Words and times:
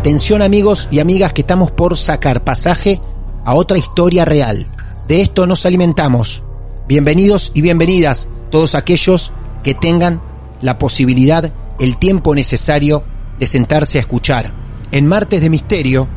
Atención 0.00 0.40
amigos 0.40 0.88
y 0.90 1.00
amigas 1.00 1.34
que 1.34 1.42
estamos 1.42 1.72
por 1.72 1.94
sacar 1.94 2.42
pasaje 2.42 3.02
a 3.44 3.54
otra 3.54 3.76
historia 3.76 4.24
real. 4.24 4.66
De 5.06 5.20
esto 5.20 5.46
nos 5.46 5.66
alimentamos. 5.66 6.42
Bienvenidos 6.88 7.52
y 7.52 7.60
bienvenidas 7.60 8.30
todos 8.50 8.74
aquellos 8.74 9.34
que 9.62 9.74
tengan 9.74 10.22
la 10.62 10.78
posibilidad, 10.78 11.52
el 11.78 11.98
tiempo 11.98 12.34
necesario 12.34 13.04
de 13.38 13.46
sentarse 13.46 13.98
a 13.98 14.00
escuchar. 14.00 14.54
En 14.90 15.06
Martes 15.06 15.42
de 15.42 15.50
Misterio 15.50 16.08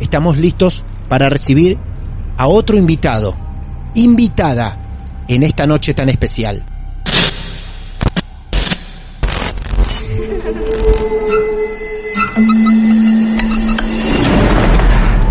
estamos 0.00 0.36
listos 0.36 0.82
para 1.08 1.28
recibir 1.28 1.78
a 2.36 2.48
otro 2.48 2.76
invitado, 2.76 3.36
invitada 3.94 5.24
en 5.28 5.44
esta 5.44 5.68
noche 5.68 5.94
tan 5.94 6.08
especial. 6.08 6.71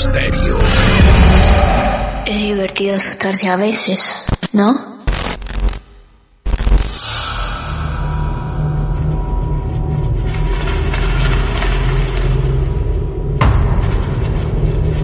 Misterio. 0.00 0.56
Es 2.24 2.36
divertido 2.36 2.96
asustarse 2.96 3.48
a 3.48 3.56
veces, 3.56 4.14
¿no? 4.50 5.02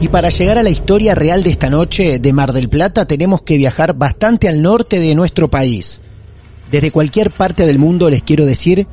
Y 0.00 0.08
para 0.08 0.30
llegar 0.30 0.56
a 0.56 0.62
la 0.62 0.70
historia 0.70 1.14
real 1.14 1.42
de 1.42 1.50
esta 1.50 1.68
noche 1.68 2.18
de 2.18 2.32
Mar 2.32 2.54
del 2.54 2.70
Plata 2.70 3.06
tenemos 3.06 3.42
que 3.42 3.58
viajar 3.58 3.92
bastante 3.92 4.48
al 4.48 4.62
norte 4.62 4.98
de 4.98 5.14
nuestro 5.14 5.50
país. 5.50 6.00
Desde 6.70 6.90
cualquier 6.90 7.32
parte 7.32 7.66
del 7.66 7.78
mundo 7.78 8.08
les 8.08 8.22
quiero 8.22 8.46
decir 8.46 8.86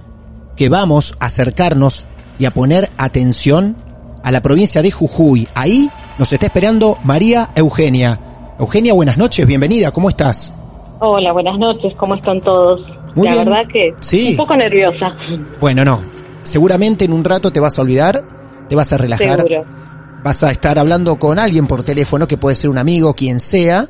que 0.58 0.68
vamos 0.68 1.16
a 1.22 1.28
acercarnos 1.28 2.04
y 2.40 2.44
a 2.44 2.52
poner 2.52 2.92
atención 2.98 3.78
a 4.24 4.32
la 4.32 4.42
provincia 4.42 4.82
de 4.82 4.90
Jujuy. 4.90 5.48
Ahí 5.54 5.92
nos 6.18 6.32
está 6.32 6.46
esperando 6.48 6.98
María 7.04 7.50
Eugenia. 7.56 8.20
Eugenia, 8.60 8.94
buenas 8.94 9.18
noches, 9.18 9.46
bienvenida, 9.46 9.92
¿cómo 9.92 10.10
estás? 10.10 10.54
Hola, 11.00 11.32
buenas 11.34 11.58
noches, 11.58 11.94
¿cómo 11.98 12.16
están 12.16 12.40
todos? 12.42 12.80
Muy 13.16 13.28
la 13.28 13.34
bien. 13.34 13.46
verdad 13.46 13.62
que 13.72 13.94
Sí. 14.00 14.32
un 14.32 14.38
poco 14.38 14.56
nerviosa, 14.56 15.16
Bueno, 15.60 15.84
no, 15.84 16.04
seguramente 16.44 17.06
en 17.06 17.14
un 17.14 17.24
rato 17.24 17.52
te 17.52 17.60
vas 17.60 17.78
a 17.78 17.82
olvidar, 17.82 18.24
te 18.70 18.76
vas 18.76 18.94
a 18.94 18.98
relajar, 18.98 19.38
seguro. 19.38 19.66
vas 20.24 20.44
a 20.44 20.52
estar 20.52 20.80
hablando 20.80 21.18
con 21.18 21.40
alguien 21.40 21.68
por 21.68 21.84
teléfono, 21.84 22.28
que 22.28 22.38
puede 22.38 22.56
ser 22.56 22.70
un 22.70 22.78
amigo, 22.78 23.14
quien 23.14 23.40
sea, 23.40 23.88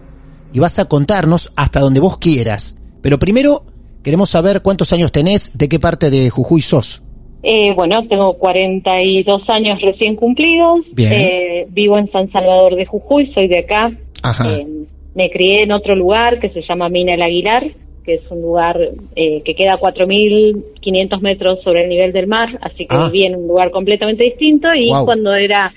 y 0.52 0.60
vas 0.60 0.80
a 0.80 0.86
contarnos 0.86 1.52
hasta 1.56 1.80
donde 1.80 2.00
vos 2.00 2.18
quieras. 2.18 2.78
Pero 3.02 3.20
primero 3.20 3.66
queremos 4.02 4.30
saber 4.30 4.62
cuántos 4.62 4.92
años 4.94 5.12
tenés, 5.12 5.52
de 5.54 5.68
qué 5.70 5.80
parte 5.80 6.10
de 6.10 6.30
Jujuy 6.30 6.62
sos. 6.62 7.04
Eh, 7.44 7.74
bueno, 7.76 8.08
tengo 8.08 8.34
42 8.38 9.42
años 9.50 9.82
recién 9.82 10.16
cumplidos, 10.16 10.80
Bien. 10.94 11.12
Eh, 11.12 11.68
vivo 11.70 11.98
en 11.98 12.10
San 12.12 12.32
Salvador 12.32 12.76
de 12.78 12.86
Jujuy, 12.86 13.32
soy 13.34 13.48
de 13.50 13.60
acá. 13.60 13.92
Ajá. 14.24 14.46
Eh, 14.60 14.66
me 15.14 15.30
crié 15.30 15.64
en 15.64 15.74
otro 15.74 15.94
lugar 15.96 16.40
que 16.40 16.50
se 16.52 16.62
llama 16.68 16.88
Mina 16.90 17.14
el 17.16 17.22
Aguilar, 17.22 17.68
que 18.06 18.16
es 18.16 18.22
un 18.32 18.42
lugar 18.42 18.78
eh, 19.16 19.42
que 19.44 19.56
queda 19.56 19.74
a 19.74 19.80
4.500 19.80 21.22
metros 21.22 21.62
sobre 21.64 21.84
el 21.84 21.90
nivel 21.90 22.14
del 22.14 22.28
mar, 22.28 22.48
así 22.62 22.86
que 22.88 22.96
Ah. 22.96 23.10
viví 23.12 23.26
en 23.26 23.36
un 23.36 23.48
lugar 23.48 23.72
completamente 23.72 24.24
distinto 24.24 24.70
y 24.76 24.88
cuando 25.06 25.34
era 25.36 25.74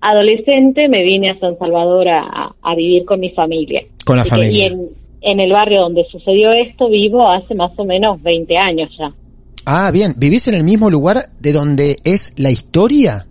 adolescente 0.00 0.88
me 0.88 1.02
vine 1.02 1.30
a 1.30 1.38
San 1.40 1.58
Salvador 1.58 2.08
a, 2.08 2.54
a 2.62 2.74
vivir 2.74 3.04
con 3.04 3.20
mi 3.20 3.30
familia. 3.30 3.82
Con 4.06 4.16
la 4.16 4.22
Así 4.22 4.30
que- 4.30 4.36
familia. 4.36 4.62
Y 4.62 4.66
en, 4.72 4.88
en 5.20 5.40
el 5.40 5.52
barrio 5.52 5.80
donde 5.82 6.04
sucedió 6.10 6.50
esto 6.52 6.88
vivo 6.88 7.28
hace 7.28 7.54
más 7.54 7.72
o 7.76 7.84
menos 7.84 8.22
20 8.22 8.56
años 8.56 8.90
ya. 8.98 9.12
Ah, 9.70 9.90
bien, 9.92 10.14
¿vivís 10.16 10.48
en 10.48 10.54
el 10.54 10.64
mismo 10.64 10.88
lugar 10.88 11.28
de 11.40 11.52
donde 11.52 11.98
es 12.02 12.32
la 12.38 12.50
historia? 12.50 13.26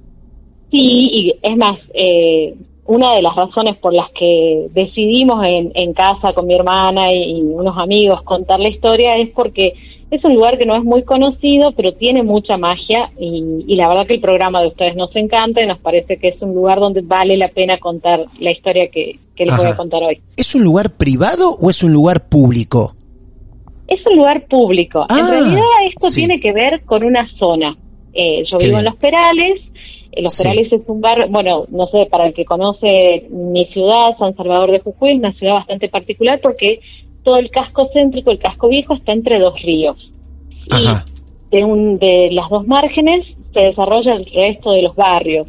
Sí, 0.70 0.78
y 0.80 1.34
es 1.42 1.58
más, 1.58 1.80
eh, 1.96 2.54
una 2.86 3.16
de 3.16 3.24
las 3.24 3.36
razones 3.36 3.76
por 3.78 3.92
las 3.92 4.12
que 4.12 4.68
decidimos 4.72 5.44
en, 5.44 5.72
en 5.74 5.94
casa 5.94 6.34
con 6.36 6.46
mi 6.46 6.54
hermana 6.54 7.12
y, 7.12 7.40
y 7.40 7.42
unos 7.42 7.76
amigos 7.80 8.22
contar 8.22 8.60
la 8.60 8.70
historia 8.70 9.14
es 9.14 9.32
porque 9.34 9.74
es 10.12 10.24
un 10.24 10.36
lugar 10.36 10.60
que 10.60 10.68
no 10.68 10.76
es 10.76 10.84
muy 10.84 11.02
conocido, 11.02 11.72
pero 11.76 11.94
tiene 11.94 12.22
mucha 12.22 12.56
magia 12.56 13.10
y, 13.20 13.66
y 13.68 13.76
la 13.76 13.88
verdad 13.88 14.06
que 14.06 14.14
el 14.14 14.22
programa 14.22 14.62
de 14.62 14.68
ustedes 14.68 14.96
nos 14.96 15.16
encanta 15.16 15.64
y 15.64 15.66
nos 15.66 15.80
parece 15.80 16.18
que 16.18 16.28
es 16.28 16.42
un 16.44 16.54
lugar 16.54 16.80
donde 16.80 17.02
vale 17.02 17.36
la 17.36 17.48
pena 17.48 17.80
contar 17.80 18.24
la 18.40 18.52
historia 18.52 18.90
que, 18.92 19.18
que 19.36 19.46
les 19.46 19.58
voy 19.58 19.66
a 19.66 19.76
contar 19.76 20.04
hoy. 20.04 20.22
¿Es 20.38 20.54
un 20.54 20.64
lugar 20.64 20.92
privado 20.98 21.58
o 21.60 21.72
es 21.72 21.82
un 21.82 21.94
lugar 21.94 22.30
público? 22.30 22.94
Es 23.88 24.06
un 24.06 24.18
lugar 24.18 24.46
público. 24.48 25.06
Ah, 25.10 25.20
en 25.20 25.28
realidad 25.30 25.64
esto 25.90 26.10
sí. 26.10 26.22
tiene 26.26 26.40
que 26.40 26.52
ver 26.52 26.84
con 26.86 27.04
una 27.04 27.28
zona. 27.38 27.76
Eh, 28.14 28.44
yo 28.52 28.58
Qué 28.58 28.66
vivo 28.66 28.78
bien. 28.78 28.80
en 28.80 28.86
Los 28.86 28.96
Perales. 28.98 29.62
Eh, 30.12 30.22
Los 30.22 30.34
Sí. 30.34 30.44
Perales 30.44 30.72
es 30.74 30.82
un 30.88 31.02
barrio, 31.02 31.28
bueno, 31.30 31.66
no 31.70 31.88
sé, 31.88 32.06
para 32.10 32.28
el 32.28 32.34
que 32.34 32.44
conoce 32.46 33.28
mi 33.30 33.66
ciudad, 33.68 34.18
San 34.20 34.36
Salvador 34.36 34.72
de 34.72 34.80
Jujuy, 34.80 35.12
es 35.12 35.20
una 35.20 35.34
ciudad 35.34 35.54
bastante 35.56 35.90
particular 35.90 36.40
porque 36.42 36.80
todo 37.24 37.38
el 37.38 37.50
casco 37.50 37.90
céntrico, 37.94 38.32
el 38.32 38.40
casco 38.40 38.68
viejo, 38.70 38.94
está 38.96 39.12
entre 39.14 39.40
dos 39.40 39.54
ríos. 39.62 39.98
Ajá. 40.70 41.06
Y 41.52 41.58
de, 41.58 41.64
un, 41.64 41.98
de 42.00 42.30
las 42.32 42.50
dos 42.50 42.66
márgenes 42.68 43.26
se 43.54 43.62
desarrolla 43.62 44.14
el 44.16 44.26
resto 44.26 44.72
de 44.72 44.82
los 44.82 44.96
barrios. 44.96 45.48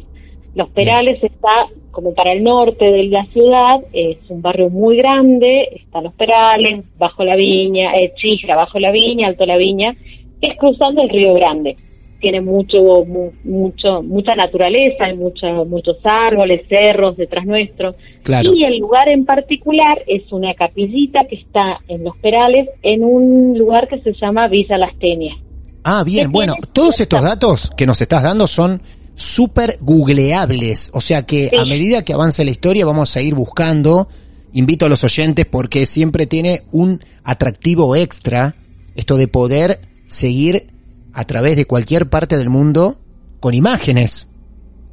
Los 0.55 0.69
Perales 0.69 1.21
está 1.23 1.67
como 1.91 2.13
para 2.13 2.31
el 2.31 2.43
norte 2.43 2.85
de 2.85 3.03
la 3.05 3.25
ciudad, 3.33 3.77
es 3.93 4.17
un 4.29 4.41
barrio 4.41 4.69
muy 4.69 4.97
grande, 4.97 5.69
está 5.75 6.01
Los 6.01 6.13
Perales, 6.13 6.83
Bajo 6.97 7.23
la 7.23 7.35
Viña, 7.35 7.93
eh, 7.95 8.13
Chisla, 8.15 8.55
Bajo 8.55 8.79
la 8.79 8.91
Viña, 8.91 9.27
Alto 9.27 9.45
la 9.45 9.57
Viña, 9.57 9.95
es 10.41 10.57
cruzando 10.57 11.03
el 11.03 11.09
Río 11.09 11.33
Grande. 11.33 11.75
Tiene 12.19 12.41
mucho, 12.41 12.81
mu- 13.05 13.31
mucho, 13.45 14.01
mucha 14.03 14.35
naturaleza, 14.35 15.05
hay 15.05 15.15
mucho- 15.15 15.63
muchos 15.65 15.97
árboles, 16.03 16.63
cerros 16.67 17.15
detrás 17.15 17.45
nuestro. 17.45 17.95
Claro. 18.23 18.51
Y 18.53 18.65
el 18.65 18.77
lugar 18.77 19.07
en 19.09 19.23
particular 19.25 20.01
es 20.05 20.29
una 20.31 20.53
capillita 20.53 21.23
que 21.29 21.35
está 21.37 21.79
en 21.87 22.03
Los 22.03 22.17
Perales, 22.17 22.67
en 22.83 23.03
un 23.05 23.57
lugar 23.57 23.87
que 23.87 23.99
se 24.01 24.11
llama 24.13 24.47
Villa 24.49 24.77
Las 24.77 24.97
Tenias. 24.99 25.37
Ah, 25.85 26.03
bien, 26.05 26.27
¿Qué 26.27 26.33
bueno, 26.33 26.55
todos 26.73 26.99
estos 26.99 27.23
datos 27.23 27.71
que 27.77 27.85
nos 27.85 28.01
estás 28.01 28.21
dando 28.21 28.47
son 28.47 28.81
súper 29.19 29.77
googleables, 29.81 30.91
o 30.93 31.01
sea 31.01 31.23
que 31.25 31.49
Sí. 31.49 31.55
a 31.57 31.65
medida 31.65 32.03
que 32.03 32.13
avance 32.13 32.43
la 32.45 32.51
historia 32.51 32.85
vamos 32.85 33.15
a 33.15 33.21
ir 33.21 33.35
buscando, 33.35 34.07
invito 34.53 34.85
a 34.85 34.89
los 34.89 35.03
oyentes 35.03 35.45
porque 35.45 35.85
siempre 35.85 36.25
tiene 36.25 36.63
un 36.71 37.03
atractivo 37.23 37.95
extra 37.95 38.55
esto 38.95 39.17
de 39.17 39.27
poder 39.27 39.79
seguir 40.07 40.67
a 41.13 41.25
través 41.25 41.55
de 41.55 41.65
cualquier 41.65 42.09
parte 42.09 42.37
del 42.37 42.49
mundo 42.49 42.97
con 43.39 43.53
imágenes. 43.53 44.27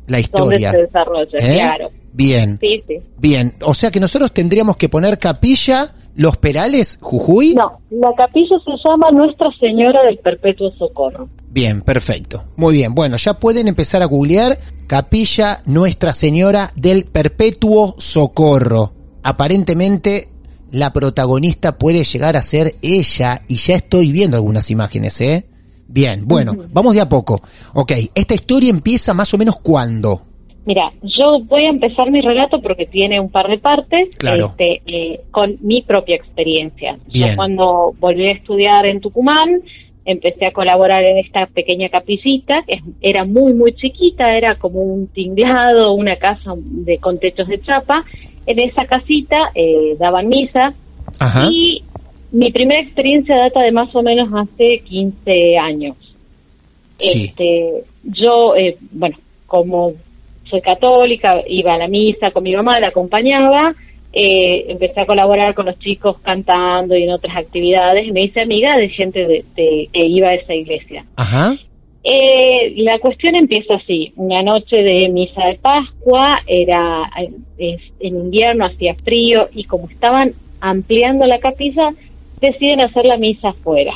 la 0.09 0.21
historia. 0.21 0.71
se 0.71 0.79
desarrolla, 0.83 1.39
¿Eh? 1.39 1.55
claro. 1.55 1.91
Bien, 2.13 2.59
Sí, 2.61 2.81
sí. 2.87 2.95
bien. 3.19 3.55
O 3.63 3.75
sea 3.75 3.91
que 3.91 3.99
nosotros 3.99 4.33
tendríamos 4.33 4.77
que 4.77 4.89
poner 4.89 5.19
capilla, 5.19 5.93
los 6.17 6.37
perales, 6.39 6.99
Jujuy. 7.01 7.55
No, 7.55 7.79
la 7.91 8.11
capilla 8.17 8.57
se 8.65 8.71
llama 8.89 9.11
Nuestra 9.13 9.49
Señora 9.61 10.03
del 10.05 10.19
Perpetuo 10.19 10.71
Socorro. 10.73 11.29
Bien, 11.51 11.83
perfecto. 11.83 12.45
Muy 12.57 12.75
bien. 12.75 12.95
Bueno, 12.95 13.17
ya 13.17 13.35
pueden 13.35 13.69
empezar 13.69 14.03
a 14.03 14.07
googlear 14.07 14.59
Capilla 14.87 15.63
Nuestra 15.67 16.13
Señora 16.13 16.73
del 16.75 17.05
Perpetuo 17.05 17.95
Socorro. 17.99 18.93
Aparentemente 19.23 20.29
la 20.71 20.93
protagonista 20.93 21.79
puede 21.79 22.05
llegar 22.05 22.37
a 22.37 22.43
ser 22.43 22.75
ella 22.83 23.43
y 23.49 23.57
ya 23.57 23.75
estoy 23.75 24.13
viendo 24.13 24.37
algunas 24.37 24.71
imágenes, 24.71 25.21
¿eh? 25.21 25.47
Bien, 25.89 26.27
bueno, 26.27 26.57
vamos 26.73 26.95
de 26.95 27.01
a 27.01 27.09
poco. 27.09 27.41
Ok, 27.75 27.93
esta 28.15 28.35
historia 28.35 28.71
empieza 28.71 29.15
más 29.15 29.33
o 29.35 29.39
menos 29.39 29.57
cuándo. 29.61 30.23
Mira, 30.67 30.91
yo 31.03 31.39
voy 31.45 31.65
a 31.65 31.71
empezar 31.71 32.11
mi 32.11 32.21
relato 32.21 32.61
porque 32.61 32.87
tiene 32.87 33.21
un 33.21 33.31
par 33.31 33.49
de 33.49 33.59
partes, 33.59 34.09
Claro. 34.19 34.47
este, 34.47 34.83
eh, 34.87 35.21
con 35.31 35.57
mi 35.61 35.83
propia 35.83 36.17
experiencia. 36.17 36.99
Bien. 37.07 37.31
Yo 37.31 37.37
cuando 37.37 37.95
volví 38.01 38.27
a 38.29 38.33
estudiar 38.33 38.85
en 38.85 39.01
Tucumán, 39.01 39.63
empecé 40.05 40.47
a 40.47 40.53
colaborar 40.53 41.05
en 41.05 41.19
esta 41.19 41.47
pequeña 41.47 41.89
capillita, 41.89 42.65
que 42.67 42.81
era 43.01 43.25
muy, 43.25 43.55
muy 43.55 43.75
chiquita, 43.75 44.37
era 44.37 44.57
como 44.57 44.81
un 44.81 45.07
tinglado, 45.07 45.93
una 45.93 46.17
casa 46.17 46.55
de 46.57 46.99
con 46.99 47.19
techos 47.19 47.47
de 47.47 47.61
chapa. 47.63 48.05
En 48.45 48.59
esa 48.61 48.87
casita 48.87 49.37
eh, 49.55 49.97
daban 49.99 50.27
misa 50.29 50.75
Ajá. 51.21 51.49
y 51.53 51.83
mi 52.33 52.51
primera 52.51 52.83
experiencia 52.83 53.37
data 53.37 53.63
de 53.63 53.71
más 53.71 53.95
o 53.95 54.03
menos 54.03 54.29
hace 54.35 54.81
15 54.85 55.59
años. 55.59 55.97
Sí. 56.97 57.27
Este, 57.27 57.85
yo, 58.03 58.55
eh, 58.57 58.77
bueno, 58.91 59.17
como 59.47 59.93
soy 60.51 60.61
católica, 60.61 61.43
iba 61.49 61.75
a 61.75 61.79
la 61.79 61.89
misa 61.89 62.31
con 62.31 62.43
mi 62.45 62.55
mamá, 62.55 62.79
la 62.81 62.89
acompañaba, 62.89 63.75
eh, 64.13 64.65
empecé 64.69 65.01
a 65.01 65.07
colaborar 65.07 65.55
con 65.55 65.67
los 65.67 65.79
chicos 65.79 66.17
cantando 66.23 66.97
y 66.97 67.03
en 67.05 67.11
otras 67.11 67.37
actividades, 67.37 68.07
y 68.07 68.13
me 68.13 68.25
hice 68.25 68.43
amiga 68.43 68.75
de 68.77 68.89
gente 68.89 69.21
de, 69.27 69.45
de- 69.55 69.89
que 69.93 70.07
iba 70.07 70.29
a 70.29 70.35
esa 70.35 70.55
iglesia. 70.55 71.05
Ajá. 71.17 71.55
Eh, 72.03 72.73
la 72.77 72.99
cuestión 73.01 73.35
empieza 73.35 73.75
así, 73.75 74.13
una 74.17 74.41
noche 74.43 74.81
de 74.81 75.09
misa 75.09 75.45
de 75.47 75.57
Pascua, 75.57 76.39
era 76.47 77.11
es- 77.59 77.81
en 78.01 78.17
invierno, 78.17 78.67
hacía 78.67 78.95
frío 78.95 79.49
y 79.53 79.65
como 79.65 79.89
estaban 79.89 80.33
ampliando 80.61 81.27
la 81.27 81.39
capilla, 81.39 81.91
deciden 82.41 82.81
hacer 82.81 83.07
la 83.07 83.17
misa 83.17 83.49
afuera. 83.49 83.93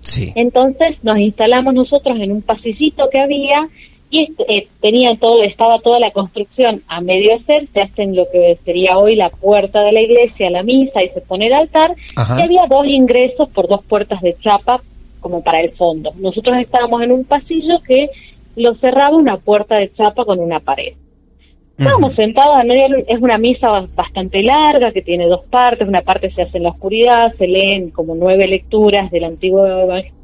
Sí. 0.00 0.32
Entonces 0.34 0.96
nos 1.02 1.18
instalamos 1.18 1.72
nosotros 1.74 2.18
en 2.20 2.32
un 2.32 2.42
pasillito 2.42 3.08
que 3.10 3.20
había 3.20 3.68
y 4.16 4.32
eh, 4.48 4.68
tenía 4.80 5.16
todo, 5.20 5.42
estaba 5.42 5.78
toda 5.80 5.98
la 5.98 6.12
construcción 6.12 6.82
a 6.86 7.00
medio 7.00 7.34
hacer, 7.34 7.66
se 7.74 7.80
hacen 7.80 8.14
lo 8.14 8.24
que 8.30 8.58
sería 8.64 8.96
hoy 8.96 9.16
la 9.16 9.30
puerta 9.30 9.82
de 9.82 9.90
la 9.92 10.00
iglesia, 10.02 10.50
la 10.50 10.62
misa 10.62 11.02
y 11.02 11.08
se 11.08 11.20
pone 11.20 11.48
el 11.48 11.52
altar 11.54 11.94
Ajá. 12.16 12.38
y 12.38 12.42
había 12.44 12.62
dos 12.70 12.86
ingresos 12.86 13.48
por 13.50 13.66
dos 13.68 13.84
puertas 13.88 14.20
de 14.22 14.36
chapa 14.40 14.80
como 15.20 15.42
para 15.42 15.58
el 15.58 15.72
fondo. 15.72 16.12
Nosotros 16.16 16.56
estábamos 16.60 17.02
en 17.02 17.10
un 17.10 17.24
pasillo 17.24 17.80
que 17.86 18.08
lo 18.56 18.74
cerraba 18.76 19.16
una 19.16 19.38
puerta 19.38 19.78
de 19.80 19.92
chapa 19.94 20.24
con 20.24 20.38
una 20.38 20.60
pared. 20.60 20.94
Estábamos 21.76 22.14
sentados 22.14 22.54
en 22.62 22.68
medio, 22.68 22.86
es 23.08 23.20
una 23.20 23.36
misa 23.36 23.68
ba- 23.68 23.88
bastante 23.96 24.42
larga 24.44 24.92
que 24.92 25.02
tiene 25.02 25.26
dos 25.26 25.44
partes, 25.50 25.88
una 25.88 26.02
parte 26.02 26.30
se 26.30 26.42
hace 26.42 26.58
en 26.58 26.62
la 26.62 26.68
oscuridad, 26.68 27.34
se 27.36 27.48
leen 27.48 27.90
como 27.90 28.14
nueve 28.14 28.46
lecturas 28.46 29.10
del 29.10 29.24
Antiguo 29.24 29.64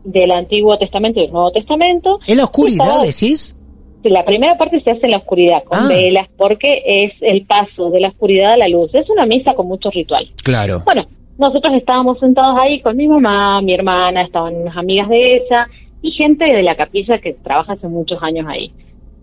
del 0.04 0.31
Antiguo 0.31 0.78
Testamento 0.78 1.19
y 1.19 1.25
del 1.25 1.32
Nuevo 1.32 1.50
Testamento. 1.50 2.20
¿En 2.28 2.36
la 2.36 2.44
oscuridad 2.44 2.84
Estaba- 2.86 3.04
decís? 3.04 3.56
La 4.05 4.25
primera 4.25 4.56
parte 4.56 4.81
se 4.81 4.91
hace 4.91 5.05
en 5.05 5.11
la 5.12 5.19
oscuridad, 5.19 5.62
con 5.64 5.79
Ah. 5.79 5.88
velas, 5.88 6.29
porque 6.37 6.82
es 6.87 7.12
el 7.20 7.44
paso 7.47 7.91
de 7.91 8.00
la 8.00 8.08
oscuridad 8.08 8.52
a 8.52 8.56
la 8.56 8.69
luz. 8.69 8.91
Es 8.94 9.08
una 9.11 9.26
misa 9.26 9.52
con 9.55 9.67
mucho 9.69 9.91
ritual. 9.91 10.29
Claro. 10.43 10.79
Bueno, 10.85 11.05
nosotros 11.38 11.75
estábamos 11.76 12.19
sentados 12.19 12.58
ahí 12.62 12.81
con 12.81 12.97
mi 12.97 13.06
mamá, 13.08 13.61
mi 13.62 13.75
hermana, 13.75 14.23
estaban 14.23 14.56
unas 14.56 14.76
amigas 14.76 15.08
de 15.08 15.35
ella 15.37 15.67
y 16.02 16.11
gente 16.12 16.44
de 16.47 16.62
la 16.62 16.75
capilla 16.76 17.19
que 17.19 17.35
trabaja 17.35 17.75
hace 17.75 17.88
muchos 17.88 18.23
años 18.23 18.47
ahí. 18.49 18.70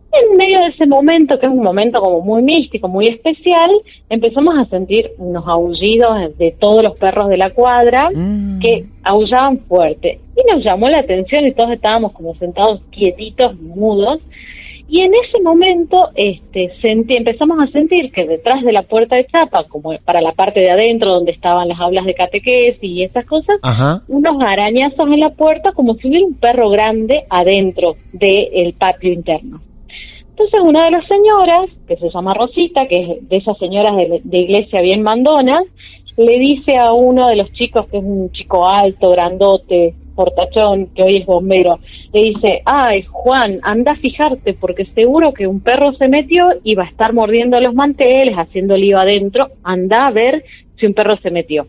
En 0.09 0.37
medio 0.37 0.59
de 0.61 0.67
ese 0.67 0.87
momento, 0.87 1.37
que 1.37 1.45
es 1.47 1.51
un 1.51 1.61
momento 1.61 1.99
como 1.99 2.21
muy 2.21 2.41
místico, 2.41 2.87
muy 2.87 3.07
especial, 3.07 3.69
empezamos 4.09 4.55
a 4.57 4.65
sentir 4.69 5.11
unos 5.17 5.45
aullidos 5.45 6.35
de 6.37 6.55
todos 6.57 6.81
los 6.83 6.97
perros 6.97 7.27
de 7.29 7.37
la 7.37 7.49
cuadra 7.51 8.09
Mm. 8.13 8.59
que 8.59 8.85
aullaban 9.03 9.59
fuerte. 9.67 10.19
Y 10.35 10.53
nos 10.55 10.63
llamó 10.63 10.87
la 10.87 10.99
atención 10.99 11.45
y 11.45 11.51
todos 11.53 11.71
estábamos 11.71 12.13
como 12.13 12.33
sentados 12.35 12.81
quietitos, 12.89 13.59
mudos. 13.59 14.19
Y 14.89 15.01
en 15.01 15.11
ese 15.13 15.41
momento 15.43 16.09
este, 16.15 16.71
sentí, 16.81 17.17
empezamos 17.17 17.59
a 17.59 17.67
sentir 17.71 18.09
que 18.11 18.25
detrás 18.25 18.63
de 18.63 18.71
la 18.71 18.83
puerta 18.83 19.17
de 19.17 19.27
chapa, 19.27 19.65
como 19.67 19.93
para 20.05 20.21
la 20.21 20.31
parte 20.31 20.61
de 20.61 20.71
adentro 20.71 21.13
donde 21.13 21.31
estaban 21.31 21.67
las 21.67 21.79
aulas 21.79 22.05
de 22.05 22.13
catequesis 22.13 22.81
y 22.81 23.03
esas 23.03 23.25
cosas, 23.25 23.57
Ajá. 23.63 24.01
unos 24.07 24.41
arañazos 24.41 25.07
en 25.07 25.19
la 25.19 25.29
puerta 25.31 25.73
como 25.73 25.95
si 25.95 26.07
hubiera 26.07 26.25
un 26.25 26.35
perro 26.35 26.69
grande 26.69 27.25
adentro 27.29 27.95
del 28.13 28.73
patio 28.73 29.11
interno. 29.11 29.61
Entonces 30.29 30.59
una 30.63 30.85
de 30.85 30.91
las 30.91 31.07
señoras, 31.07 31.69
que 31.87 31.97
se 31.97 32.09
llama 32.09 32.33
Rosita, 32.33 32.87
que 32.87 33.01
es 33.01 33.29
de 33.29 33.37
esas 33.37 33.57
señoras 33.57 33.95
de, 33.97 34.21
de 34.23 34.37
iglesia 34.37 34.81
bien 34.81 35.01
mandonas, 35.01 35.63
le 36.15 36.39
dice 36.39 36.77
a 36.77 36.93
uno 36.93 37.27
de 37.27 37.35
los 37.35 37.51
chicos, 37.51 37.87
que 37.87 37.97
es 37.97 38.03
un 38.03 38.31
chico 38.31 38.67
alto, 38.67 39.09
grandote, 39.11 39.93
portachón, 40.17 40.87
que 40.87 41.03
hoy 41.03 41.17
es 41.17 41.25
bombero, 41.25 41.79
le 42.11 42.21
dice, 42.21 42.61
ay 42.65 43.03
Juan, 43.03 43.59
anda 43.61 43.93
a 43.93 43.95
fijarte 43.95 44.53
porque 44.53 44.85
seguro 44.85 45.31
que 45.31 45.47
un 45.47 45.61
perro 45.61 45.93
se 45.93 46.09
metió 46.09 46.49
y 46.63 46.75
va 46.75 46.83
a 46.83 46.89
estar 46.89 47.13
mordiendo 47.13 47.61
los 47.61 47.73
manteles, 47.73 48.35
haciendo 48.35 48.75
lío 48.75 48.97
adentro, 48.97 49.51
anda 49.63 50.07
a 50.07 50.11
ver 50.11 50.43
si 50.77 50.87
un 50.87 50.93
perro 50.93 51.17
se 51.17 51.31
metió 51.31 51.65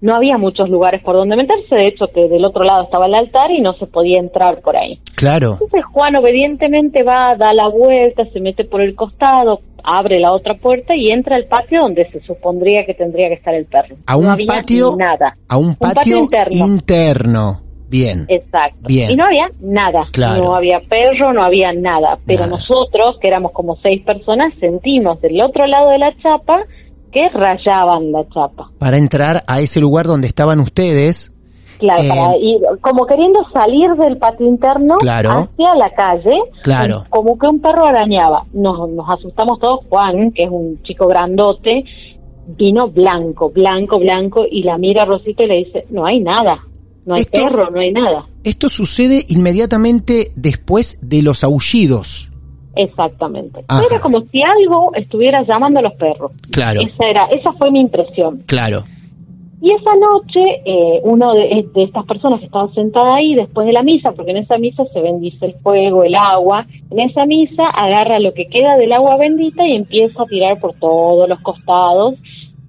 no 0.00 0.14
había 0.14 0.38
muchos 0.38 0.68
lugares 0.68 1.02
por 1.02 1.16
donde 1.16 1.36
meterse, 1.36 1.74
de 1.74 1.88
hecho 1.88 2.06
que 2.06 2.28
del 2.28 2.44
otro 2.44 2.64
lado 2.64 2.84
estaba 2.84 3.06
el 3.06 3.14
altar 3.14 3.50
y 3.50 3.60
no 3.60 3.72
se 3.74 3.86
podía 3.86 4.20
entrar 4.20 4.60
por 4.60 4.76
ahí. 4.76 4.98
Claro. 5.16 5.52
Entonces 5.52 5.84
Juan 5.86 6.16
obedientemente 6.16 7.02
va, 7.02 7.34
da 7.36 7.52
la 7.52 7.68
vuelta, 7.68 8.24
se 8.32 8.40
mete 8.40 8.64
por 8.64 8.80
el 8.80 8.94
costado, 8.94 9.60
abre 9.82 10.20
la 10.20 10.32
otra 10.32 10.54
puerta 10.54 10.94
y 10.94 11.10
entra 11.10 11.36
al 11.36 11.46
patio 11.46 11.82
donde 11.82 12.08
se 12.10 12.20
supondría 12.20 12.84
que 12.84 12.94
tendría 12.94 13.28
que 13.28 13.34
estar 13.34 13.54
el 13.54 13.66
perro. 13.66 13.96
A 14.06 14.16
un 14.16 14.24
no 14.24 14.30
había 14.32 14.46
patio. 14.46 14.94
nada. 14.96 15.36
A 15.48 15.56
un 15.56 15.74
patio, 15.74 16.18
interno. 16.18 16.66
interno. 16.66 17.60
Bien. 17.88 18.26
Exacto. 18.28 18.86
Bien. 18.86 19.10
Y 19.12 19.16
no 19.16 19.24
había 19.24 19.50
nada. 19.60 20.06
Claro. 20.12 20.44
No 20.44 20.54
había 20.54 20.78
perro, 20.80 21.32
no 21.32 21.42
había 21.42 21.72
nada. 21.72 22.18
Pero 22.26 22.40
Nada. 22.40 22.50
nosotros, 22.50 23.16
que 23.18 23.28
éramos 23.28 23.52
como 23.52 23.76
seis 23.76 24.02
personas, 24.02 24.52
sentimos 24.60 25.20
del 25.22 25.40
otro 25.40 25.66
lado 25.66 25.90
de 25.90 25.98
la 25.98 26.14
chapa 26.22 26.64
que 27.12 27.28
rayaban 27.32 28.12
la 28.12 28.24
chapa. 28.28 28.70
Para 28.78 28.96
entrar 28.98 29.44
a 29.46 29.60
ese 29.60 29.80
lugar 29.80 30.06
donde 30.06 30.26
estaban 30.26 30.60
ustedes. 30.60 31.32
Claro, 31.78 32.02
Eh, 32.02 32.08
para 32.08 32.36
ir, 32.38 32.60
como 32.80 33.06
queriendo 33.06 33.38
salir 33.52 33.90
del 33.92 34.16
patio 34.18 34.46
interno 34.48 34.96
Claro. 34.96 35.30
hacia 35.30 35.74
la 35.76 35.90
calle, 35.94 36.36
Claro. 36.64 37.04
como 37.08 37.38
que 37.38 37.46
un 37.46 37.60
perro 37.60 37.86
arañaba. 37.86 38.44
Nos, 38.52 38.90
nos 38.90 39.06
asustamos 39.08 39.60
todos. 39.60 39.80
Juan, 39.88 40.32
que 40.32 40.42
es 40.44 40.50
un 40.50 40.82
chico 40.82 41.06
grandote, 41.06 41.84
vino 42.48 42.88
blanco, 42.88 43.50
blanco, 43.50 43.98
blanco, 44.00 44.44
y 44.50 44.62
la 44.64 44.76
mira 44.76 45.02
a 45.02 45.06
Rosita 45.06 45.44
y 45.44 45.46
le 45.46 45.54
dice, 45.58 45.84
no 45.90 46.04
hay 46.06 46.18
nada, 46.18 46.58
no 47.06 47.14
hay 47.14 47.20
Esto- 47.22 47.32
perro, 47.46 47.70
no 47.70 47.78
hay 47.80 47.92
nada. 47.92 48.26
Esto 48.42 48.68
sucede 48.68 49.22
inmediatamente 49.28 50.32
después 50.34 50.98
de 51.02 51.22
los 51.22 51.44
aullidos. 51.44 52.30
Exactamente. 52.78 53.64
Ajá. 53.68 53.82
Era 53.90 54.00
como 54.00 54.20
si 54.30 54.40
algo 54.42 54.92
estuviera 54.94 55.42
llamando 55.46 55.80
a 55.80 55.82
los 55.82 55.94
perros. 55.94 56.32
Claro. 56.50 56.80
Esa, 56.80 57.06
era, 57.08 57.24
esa 57.24 57.52
fue 57.52 57.70
mi 57.70 57.80
impresión. 57.80 58.42
Claro. 58.46 58.84
Y 59.60 59.72
esa 59.72 59.90
noche, 59.96 60.62
eh, 60.64 61.00
uno 61.02 61.34
de, 61.34 61.66
de 61.74 61.82
estas 61.82 62.06
personas 62.06 62.38
que 62.38 62.46
estaba 62.46 62.72
sentada 62.74 63.16
ahí 63.16 63.34
después 63.34 63.66
de 63.66 63.72
la 63.72 63.82
misa, 63.82 64.12
porque 64.12 64.30
en 64.30 64.36
esa 64.36 64.56
misa 64.56 64.84
se 64.92 65.00
bendice 65.00 65.46
el 65.46 65.54
fuego, 65.54 66.04
el 66.04 66.14
agua, 66.14 66.64
en 66.90 67.00
esa 67.00 67.26
misa 67.26 67.64
agarra 67.64 68.20
lo 68.20 68.32
que 68.32 68.46
queda 68.46 68.76
del 68.76 68.92
agua 68.92 69.16
bendita 69.16 69.66
y 69.66 69.74
empieza 69.74 70.22
a 70.22 70.26
tirar 70.26 70.60
por 70.60 70.74
todos 70.74 71.28
los 71.28 71.40
costados 71.40 72.14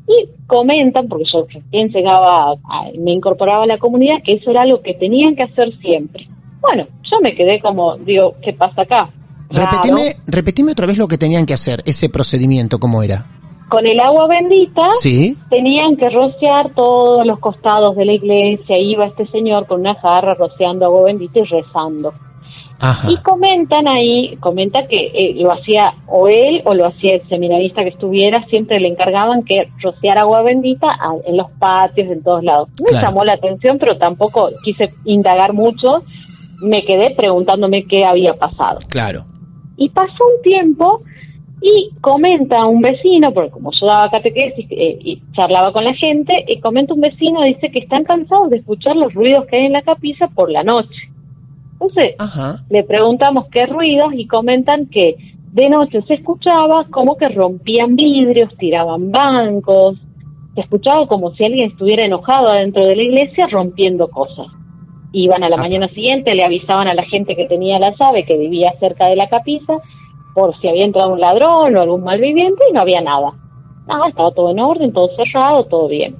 y 0.07 0.27
comentan, 0.47 1.07
porque 1.07 1.25
yo 1.31 1.45
recién 1.47 1.89
llegaba, 1.89 2.53
a- 2.53 2.89
me 2.97 3.11
incorporaba 3.11 3.65
a 3.65 3.67
la 3.67 3.77
comunidad, 3.77 4.23
que 4.23 4.33
eso 4.33 4.49
era 4.49 4.63
algo 4.63 4.81
que 4.81 4.95
tenían 4.95 5.35
que 5.35 5.43
hacer 5.43 5.71
siempre. 5.81 6.27
Bueno, 6.59 6.87
yo 7.03 7.17
me 7.21 7.35
quedé 7.35 7.59
como, 7.59 7.97
digo, 7.97 8.33
¿qué 8.41 8.53
pasa 8.53 8.81
acá? 8.81 9.09
Raro. 9.51 9.71
Repetime, 9.71 10.15
repetime 10.27 10.71
otra 10.73 10.85
vez 10.87 10.97
lo 10.97 11.07
que 11.07 11.17
tenían 11.17 11.45
que 11.45 11.53
hacer, 11.53 11.81
ese 11.85 12.09
procedimiento, 12.09 12.79
¿cómo 12.79 13.01
era? 13.03 13.25
Con 13.69 13.85
el 13.85 13.99
agua 13.99 14.27
bendita 14.27 14.81
Sí. 14.99 15.37
tenían 15.49 15.95
que 15.95 16.09
rociar 16.09 16.73
todos 16.75 17.25
los 17.25 17.39
costados 17.39 17.95
de 17.95 18.05
la 18.05 18.13
iglesia. 18.13 18.77
Iba 18.79 19.05
este 19.05 19.27
señor 19.27 19.67
con 19.67 19.81
una 19.81 19.93
jarra 19.95 20.33
rociando 20.33 20.85
agua 20.85 21.03
bendita 21.05 21.39
y 21.39 21.43
rezando. 21.43 22.13
Ajá. 22.81 23.11
Y 23.11 23.17
comentan 23.17 23.87
ahí, 23.89 24.37
comenta 24.39 24.87
que 24.87 25.07
eh, 25.13 25.33
lo 25.35 25.51
hacía 25.51 25.93
o 26.07 26.27
él 26.29 26.61
o 26.65 26.73
lo 26.73 26.87
hacía 26.87 27.15
el 27.17 27.27
seminarista 27.27 27.83
que 27.83 27.89
estuviera, 27.89 28.45
siempre 28.49 28.79
le 28.79 28.87
encargaban 28.87 29.43
que 29.43 29.69
rociar 29.83 30.17
agua 30.17 30.41
bendita 30.43 30.87
a- 30.87 31.13
en 31.27 31.35
los 31.37 31.51
patios, 31.59 32.07
en 32.09 32.23
todos 32.23 32.41
lados. 32.43 32.69
Me 32.79 32.85
Claro. 32.89 33.07
llamó 33.07 33.25
la 33.25 33.33
atención, 33.33 33.77
pero 33.79 33.97
tampoco 33.97 34.49
quise 34.63 34.85
indagar 35.05 35.53
mucho. 35.53 36.03
Me 36.61 36.81
quedé 36.83 37.13
preguntándome 37.15 37.85
qué 37.85 38.05
había 38.05 38.33
pasado. 38.33 38.79
Claro. 38.89 39.25
Y 39.79 39.89
pasó 39.89 40.23
un 40.35 40.41
tiempo 40.43 41.01
y 41.61 41.89
comenta 42.01 42.65
un 42.65 42.81
vecino, 42.81 43.33
porque 43.33 43.51
como 43.51 43.71
yo 43.71 43.87
daba 43.87 44.09
catequesis 44.09 44.65
eh, 44.69 44.97
y 45.01 45.21
charlaba 45.33 45.73
con 45.73 45.83
la 45.83 45.93
gente, 45.93 46.45
y 46.47 46.59
comenta 46.59 46.93
un 46.93 47.01
vecino, 47.01 47.43
dice 47.43 47.71
que 47.71 47.79
están 47.79 48.03
cansados 48.03 48.49
de 48.49 48.57
escuchar 48.57 48.95
los 48.95 49.13
ruidos 49.13 49.45
que 49.47 49.57
hay 49.57 49.65
en 49.65 49.73
la 49.73 49.81
capilla 49.81 50.27
por 50.27 50.51
la 50.51 50.63
noche. 50.63 51.09
Entonces, 51.73 52.15
le 52.69 52.83
preguntamos 52.83 53.47
qué 53.51 53.65
ruidos 53.65 54.13
y 54.13 54.27
comentan 54.27 54.87
que 54.87 55.15
de 55.53 55.69
noche 55.69 56.01
se 56.07 56.15
escuchaba 56.15 56.85
como 56.89 57.15
que 57.15 57.29
rompían 57.29 57.95
vidrios, 57.95 58.55
tiraban 58.57 59.11
bancos, 59.11 59.97
se 60.55 60.61
escuchaba 60.61 61.07
como 61.07 61.33
si 61.35 61.45
alguien 61.45 61.71
estuviera 61.71 62.05
enojado 62.05 62.49
adentro 62.49 62.85
de 62.85 62.95
la 62.95 63.03
iglesia 63.03 63.47
rompiendo 63.47 64.09
cosas. 64.09 64.47
Iban 65.11 65.43
a 65.43 65.49
la 65.49 65.57
mañana 65.57 65.87
siguiente, 65.89 66.35
le 66.35 66.45
avisaban 66.45 66.87
a 66.87 66.93
la 66.93 67.03
gente 67.03 67.35
que 67.35 67.47
tenía 67.47 67.79
la 67.79 67.95
llave, 67.99 68.25
que 68.25 68.37
vivía 68.37 68.73
cerca 68.79 69.07
de 69.07 69.15
la 69.15 69.27
capilla, 69.27 69.79
por 70.33 70.55
si 70.59 70.67
había 70.67 70.85
entrado 70.85 71.13
un 71.13 71.19
ladrón 71.19 71.75
o 71.75 71.81
algún 71.81 72.03
malviviente 72.03 72.63
y 72.69 72.73
no 72.73 72.81
había 72.81 73.01
nada. 73.01 73.33
Nada, 73.87 74.09
estaba 74.09 74.31
todo 74.31 74.51
en 74.51 74.59
orden, 74.59 74.93
todo 74.93 75.09
cerrado, 75.15 75.65
todo 75.65 75.87
bien. 75.87 76.15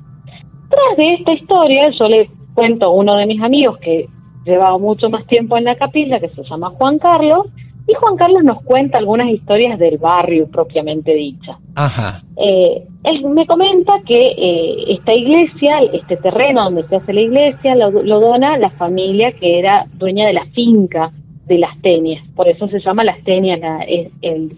Tras 0.70 0.98
de 0.98 1.16
esta 1.16 1.34
historia, 1.34 1.90
yo 2.00 2.06
le 2.06 2.30
cuento 2.54 2.88
a 2.88 2.94
uno 2.94 3.16
de 3.16 3.28
mis 3.28 3.42
amigos 3.42 3.78
que 3.78 4.08
llevaba 4.44 4.78
mucho 4.78 5.10
más 5.10 5.26
tiempo 5.28 5.58
en 5.58 5.66
la 5.66 5.76
capilla, 5.76 6.20
que 6.20 6.30
se 6.30 6.44
llama 6.44 6.72
Juan 6.72 6.98
Carlos, 6.98 7.48
y 7.90 7.94
Juan 7.96 8.18
Carlos 8.18 8.44
nos 8.44 8.62
cuenta 8.62 9.00
algunas 9.00 9.30
historias 9.30 9.80
del 9.80 9.98
barrio 9.98 10.48
propiamente 10.48 11.14
dicha. 11.16 11.58
Ajá. 11.76 12.22
Eh, 12.38 12.84
él 13.04 13.30
me 13.30 13.48
comenta 13.48 13.94
que 14.06 14.20
eh, 14.38 14.94
esta 14.94 15.14
iglesia, 15.14 15.80
este 15.92 16.18
terreno 16.18 16.66
donde 16.66 16.88
se 16.88 16.98
hace 16.98 17.14
la 17.14 17.22
iglesia, 17.22 17.76
lo, 17.76 17.92
dona 18.20 18.58
la 18.58 18.70
familia 18.72 19.32
que 19.32 19.58
era 19.58 19.88
dueña 19.94 20.28
de 20.28 20.34
la 20.34 20.46
finca 20.54 21.12
de 21.48 21.58
las 21.58 21.82
tenias, 21.82 22.24
por 22.36 22.48
eso 22.48 22.68
se 22.68 22.80
llama 22.80 23.04
las 23.04 23.24
tenias 23.24 23.60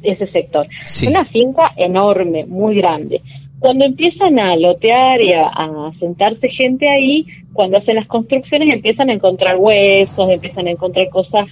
ese 0.04 0.28
sector. 0.28 0.68
Una 1.08 1.24
finca 1.26 1.72
enorme, 1.78 2.46
muy 2.46 2.76
grande. 2.76 3.22
Cuando 3.60 3.86
empiezan 3.86 4.40
a 4.42 4.58
lotear 4.58 5.22
y 5.22 5.32
a, 5.32 5.92
sentarse 6.00 6.50
gente 6.50 6.90
ahí, 6.90 7.26
cuando 7.54 7.78
hacen 7.78 7.96
las 7.96 8.08
construcciones 8.08 8.74
empiezan 8.74 9.10
a 9.10 9.14
encontrar 9.14 9.56
huesos, 9.58 10.30
empiezan 10.30 10.68
a 10.68 10.72
encontrar 10.72 11.08
cosas 11.10 11.48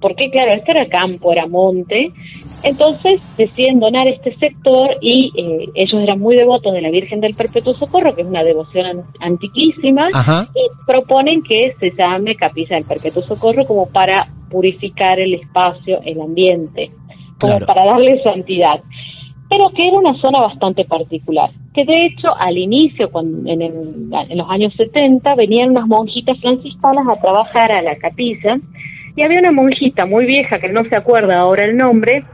porque 0.00 0.30
claro, 0.30 0.52
esto 0.52 0.72
era 0.72 0.88
campo, 0.88 1.32
era 1.32 1.46
monte, 1.46 2.12
entonces 2.62 3.20
deciden 3.38 3.80
donar 3.80 4.06
este 4.08 4.36
sector 4.36 4.96
y 5.00 5.32
eh, 5.36 5.68
ellos 5.74 6.02
eran 6.02 6.18
muy 6.18 6.36
devotos 6.36 6.72
de 6.72 6.82
la 6.82 6.90
Virgen 6.90 7.20
del 7.20 7.34
Perpetuo 7.34 7.74
Socorro, 7.74 8.14
que 8.14 8.22
es 8.22 8.28
una 8.28 8.42
devoción 8.42 9.04
antiquísima, 9.20 10.08
y 10.08 10.86
proponen 10.86 11.42
que 11.42 11.74
se 11.80 11.92
llame 11.96 12.36
Capilla 12.36 12.76
del 12.76 12.84
Perpetuo 12.84 13.22
Socorro 13.22 13.64
como 13.64 13.86
para 13.86 14.28
purificar 14.50 15.18
el 15.20 15.34
espacio, 15.34 16.00
el 16.04 16.20
ambiente, 16.20 16.90
como 17.38 17.60
para 17.60 17.86
darle 17.86 18.22
santidad. 18.22 18.80
Pero 19.48 19.70
que 19.70 19.88
era 19.88 19.98
una 19.98 20.20
zona 20.20 20.40
bastante 20.40 20.84
particular, 20.84 21.50
que 21.74 21.84
de 21.84 22.06
hecho 22.06 22.28
al 22.38 22.56
inicio, 22.56 23.10
cuando, 23.10 23.50
en, 23.50 23.62
en 23.62 24.38
los 24.38 24.50
años 24.50 24.74
70, 24.76 25.34
venían 25.34 25.70
unas 25.70 25.86
monjitas 25.88 26.38
franciscanas 26.40 27.06
a 27.08 27.20
trabajar 27.20 27.72
a 27.72 27.82
la 27.82 27.96
capilla, 27.96 28.60
y 29.16 29.22
había 29.22 29.40
una 29.40 29.52
monjita 29.52 30.06
muy 30.06 30.26
vieja, 30.26 30.58
que 30.58 30.68
no 30.68 30.84
se 30.84 30.96
acuerda 30.96 31.38
ahora 31.38 31.64
el 31.64 31.76
nombre, 31.76 32.24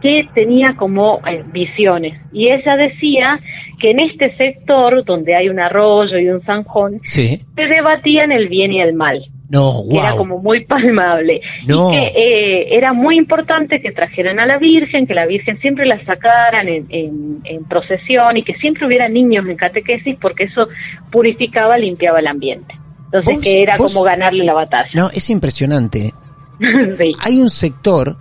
que 0.00 0.28
tenía 0.34 0.74
como 0.76 1.20
eh, 1.26 1.44
visiones. 1.52 2.18
Y 2.32 2.50
ella 2.50 2.76
decía 2.76 3.40
que 3.78 3.90
en 3.90 4.00
este 4.00 4.34
sector, 4.36 5.04
donde 5.04 5.34
hay 5.34 5.48
un 5.48 5.60
arroyo 5.60 6.18
y 6.18 6.28
un 6.28 6.42
zanjón, 6.42 7.00
se 7.04 7.40
debatían 7.56 8.32
el 8.32 8.48
bien 8.48 8.72
y 8.72 8.80
el 8.80 8.94
mal. 8.94 9.22
No, 9.50 9.82
Era 9.90 10.12
como 10.16 10.38
muy 10.38 10.64
palmable. 10.64 11.40
Y 11.64 11.66
que 11.66 12.06
eh, 12.14 12.68
era 12.70 12.92
muy 12.92 13.16
importante 13.16 13.82
que 13.82 13.90
trajeran 13.90 14.38
a 14.38 14.46
la 14.46 14.58
Virgen, 14.58 15.08
que 15.08 15.14
la 15.14 15.26
Virgen 15.26 15.58
siempre 15.60 15.86
la 15.86 16.02
sacaran 16.04 16.68
en, 16.68 17.40
en 17.44 17.64
procesión 17.64 18.36
y 18.36 18.44
que 18.44 18.54
siempre 18.54 18.86
hubiera 18.86 19.08
niños 19.08 19.44
en 19.48 19.56
catequesis 19.56 20.16
porque 20.20 20.44
eso 20.44 20.68
purificaba, 21.10 21.76
limpiaba 21.76 22.20
el 22.20 22.28
ambiente. 22.28 22.79
Entonces, 23.12 23.40
que 23.42 23.62
era 23.62 23.76
como 23.76 24.02
ganarle 24.02 24.44
la 24.44 24.54
batalla. 24.54 24.90
No, 24.94 25.10
es 25.10 25.30
impresionante. 25.30 26.12
Hay 27.24 27.38
un 27.38 27.50
sector 27.50 28.16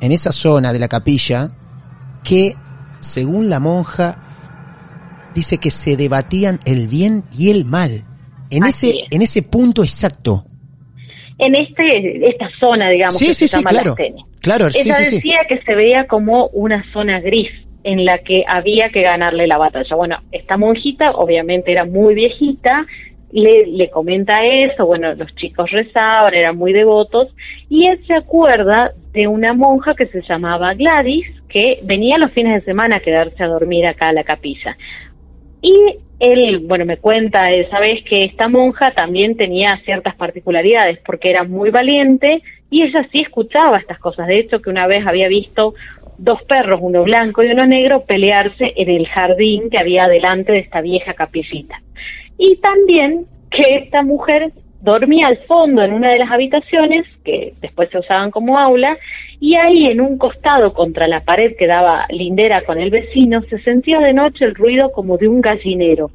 en 0.00 0.12
esa 0.12 0.32
zona 0.32 0.72
de 0.72 0.78
la 0.78 0.88
capilla 0.88 1.50
que, 2.22 2.54
según 2.98 3.48
la 3.48 3.60
monja, 3.60 5.30
dice 5.34 5.58
que 5.58 5.70
se 5.70 5.96
debatían 5.96 6.60
el 6.64 6.86
bien 6.86 7.24
y 7.36 7.50
el 7.50 7.64
mal. 7.64 8.04
En 8.50 8.64
ese, 8.64 8.94
en 9.10 9.22
ese 9.22 9.42
punto 9.42 9.82
exacto. 9.82 10.44
En 11.38 11.54
este, 11.54 12.28
esta 12.28 12.50
zona, 12.58 12.90
digamos, 12.90 13.18
que 13.18 13.32
se 13.32 13.46
llama 13.46 13.70
claro. 13.70 13.94
Claro, 14.40 14.68
Ella 14.74 14.98
decía 14.98 15.38
que 15.48 15.60
se 15.62 15.74
veía 15.74 16.06
como 16.06 16.48
una 16.48 16.84
zona 16.92 17.20
gris 17.20 17.50
en 17.84 18.04
la 18.04 18.18
que 18.18 18.42
había 18.46 18.90
que 18.90 19.02
ganarle 19.02 19.46
la 19.46 19.58
batalla. 19.58 19.96
Bueno, 19.96 20.16
esta 20.32 20.56
monjita 20.56 21.12
obviamente 21.12 21.72
era 21.72 21.84
muy 21.84 22.14
viejita, 22.14 22.86
le, 23.32 23.66
le 23.66 23.90
comenta 23.90 24.44
eso, 24.44 24.86
bueno, 24.86 25.14
los 25.14 25.34
chicos 25.36 25.70
rezaban, 25.70 26.34
eran 26.34 26.56
muy 26.56 26.72
devotos, 26.72 27.28
y 27.68 27.86
él 27.86 28.00
se 28.06 28.16
acuerda 28.16 28.92
de 29.12 29.28
una 29.28 29.52
monja 29.52 29.94
que 29.94 30.06
se 30.06 30.22
llamaba 30.22 30.74
Gladys, 30.74 31.26
que 31.48 31.80
venía 31.84 32.16
los 32.18 32.32
fines 32.32 32.54
de 32.54 32.64
semana 32.64 32.96
a 32.96 33.00
quedarse 33.00 33.42
a 33.42 33.48
dormir 33.48 33.86
acá 33.86 34.08
a 34.08 34.12
la 34.12 34.24
capilla. 34.24 34.76
Y 35.62 35.74
él, 36.18 36.60
bueno, 36.60 36.84
me 36.84 36.98
cuenta 36.98 37.46
esa 37.50 37.80
vez 37.80 38.04
que 38.04 38.24
esta 38.24 38.48
monja 38.48 38.92
también 38.92 39.36
tenía 39.36 39.80
ciertas 39.84 40.14
particularidades, 40.16 40.98
porque 41.04 41.30
era 41.30 41.44
muy 41.44 41.70
valiente 41.70 42.42
y 42.70 42.82
ella 42.82 43.06
sí 43.10 43.20
escuchaba 43.20 43.78
estas 43.78 43.98
cosas. 43.98 44.28
De 44.28 44.38
hecho, 44.38 44.60
que 44.60 44.70
una 44.70 44.86
vez 44.86 45.04
había 45.06 45.28
visto 45.28 45.74
dos 46.18 46.42
perros, 46.44 46.78
uno 46.82 47.02
blanco 47.02 47.42
y 47.42 47.50
uno 47.50 47.66
negro, 47.66 48.04
pelearse 48.06 48.72
en 48.76 48.90
el 48.90 49.06
jardín 49.08 49.70
que 49.70 49.78
había 49.78 50.04
delante 50.04 50.52
de 50.52 50.58
esta 50.58 50.80
vieja 50.80 51.14
capillita 51.14 51.80
y 52.40 52.56
también 52.56 53.26
que 53.50 53.84
esta 53.84 54.02
mujer 54.02 54.52
dormía 54.80 55.28
al 55.28 55.38
fondo 55.46 55.82
en 55.82 55.92
una 55.92 56.08
de 56.08 56.18
las 56.18 56.30
habitaciones 56.30 57.06
que 57.22 57.52
después 57.60 57.90
se 57.90 57.98
usaban 57.98 58.30
como 58.30 58.58
aula 58.58 58.96
y 59.38 59.56
ahí 59.56 59.86
en 59.90 60.00
un 60.00 60.16
costado 60.16 60.72
contra 60.72 61.06
la 61.06 61.20
pared 61.20 61.52
que 61.58 61.66
daba 61.66 62.06
lindera 62.08 62.62
con 62.64 62.80
el 62.80 62.90
vecino 62.90 63.42
se 63.50 63.60
sentía 63.60 63.98
de 63.98 64.14
noche 64.14 64.46
el 64.46 64.54
ruido 64.54 64.90
como 64.90 65.18
de 65.18 65.28
un 65.28 65.40
gallinero. 65.40 66.10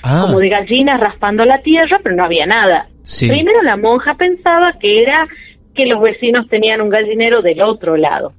Ah. 0.00 0.26
como 0.26 0.38
de 0.38 0.48
gallinas 0.48 1.00
raspando 1.00 1.44
la 1.44 1.60
tierra 1.62 1.96
pero 2.02 2.16
no 2.16 2.24
había 2.24 2.46
nada. 2.46 2.88
Primero 3.20 3.62
la 3.62 3.76
monja 3.76 4.14
pensaba 4.14 4.74
que 4.80 5.00
era 5.00 5.26
que 5.74 5.86
los 5.86 6.00
vecinos 6.02 6.48
tenían 6.48 6.80
un 6.80 6.88
gallinero 6.88 7.40
del 7.40 7.62
otro 7.62 7.96
lado. 7.96 8.32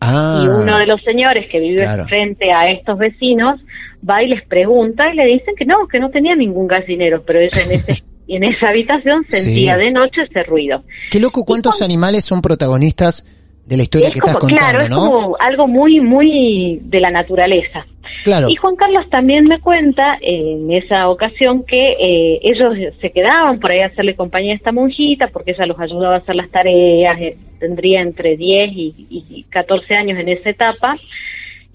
Ah. 0.00 0.42
y 0.44 0.48
uno 0.48 0.78
de 0.78 0.86
los 0.86 1.00
señores 1.02 1.48
que 1.50 1.58
vive 1.58 1.86
frente 2.06 2.50
a 2.52 2.70
estos 2.70 2.98
vecinos 2.98 3.60
va 4.08 4.22
y 4.22 4.28
les 4.28 4.44
pregunta 4.46 5.12
y 5.12 5.16
le 5.16 5.24
dicen 5.26 5.54
que 5.56 5.64
no, 5.64 5.86
que 5.86 5.98
no 5.98 6.10
tenía 6.10 6.34
ningún 6.34 6.66
gallinero, 6.66 7.22
pero 7.24 7.40
ella 7.40 7.62
en 7.62 7.72
ese 7.72 8.02
en 8.28 8.44
esa 8.44 8.70
habitación 8.70 9.24
sentía 9.28 9.76
de 9.76 9.90
noche 9.90 10.22
ese 10.28 10.42
ruido. 10.42 10.82
Qué 11.10 11.20
loco 11.20 11.44
cuántos 11.44 11.82
animales 11.82 12.24
son 12.24 12.42
protagonistas 12.42 13.24
de 13.64 13.76
la 13.76 13.82
historia 13.82 14.10
que 14.10 14.18
estás 14.18 14.36
contando, 14.36 14.64
claro, 14.64 14.80
es 14.80 14.88
como 14.88 15.36
algo 15.38 15.66
muy 15.66 16.00
muy 16.00 16.80
de 16.82 17.00
la 17.00 17.10
naturaleza. 17.10 17.86
Claro. 18.22 18.48
Y 18.48 18.56
Juan 18.56 18.74
Carlos 18.74 19.08
también 19.10 19.44
me 19.44 19.60
cuenta 19.60 20.18
en 20.20 20.70
esa 20.72 21.08
ocasión 21.08 21.64
que 21.64 21.78
eh, 21.78 22.40
ellos 22.42 22.94
se 23.00 23.10
quedaban 23.10 23.60
por 23.60 23.72
ahí 23.72 23.80
a 23.80 23.86
hacerle 23.86 24.16
compañía 24.16 24.52
a 24.52 24.56
esta 24.56 24.72
monjita 24.72 25.28
porque 25.28 25.52
ella 25.52 25.66
los 25.66 25.78
ayudaba 25.78 26.16
a 26.16 26.18
hacer 26.18 26.34
las 26.34 26.50
tareas, 26.50 27.20
eh, 27.20 27.36
tendría 27.60 28.02
entre 28.02 28.36
10 28.36 28.66
y, 28.72 29.06
y 29.10 29.44
14 29.44 29.94
años 29.94 30.18
en 30.18 30.28
esa 30.28 30.50
etapa 30.50 30.96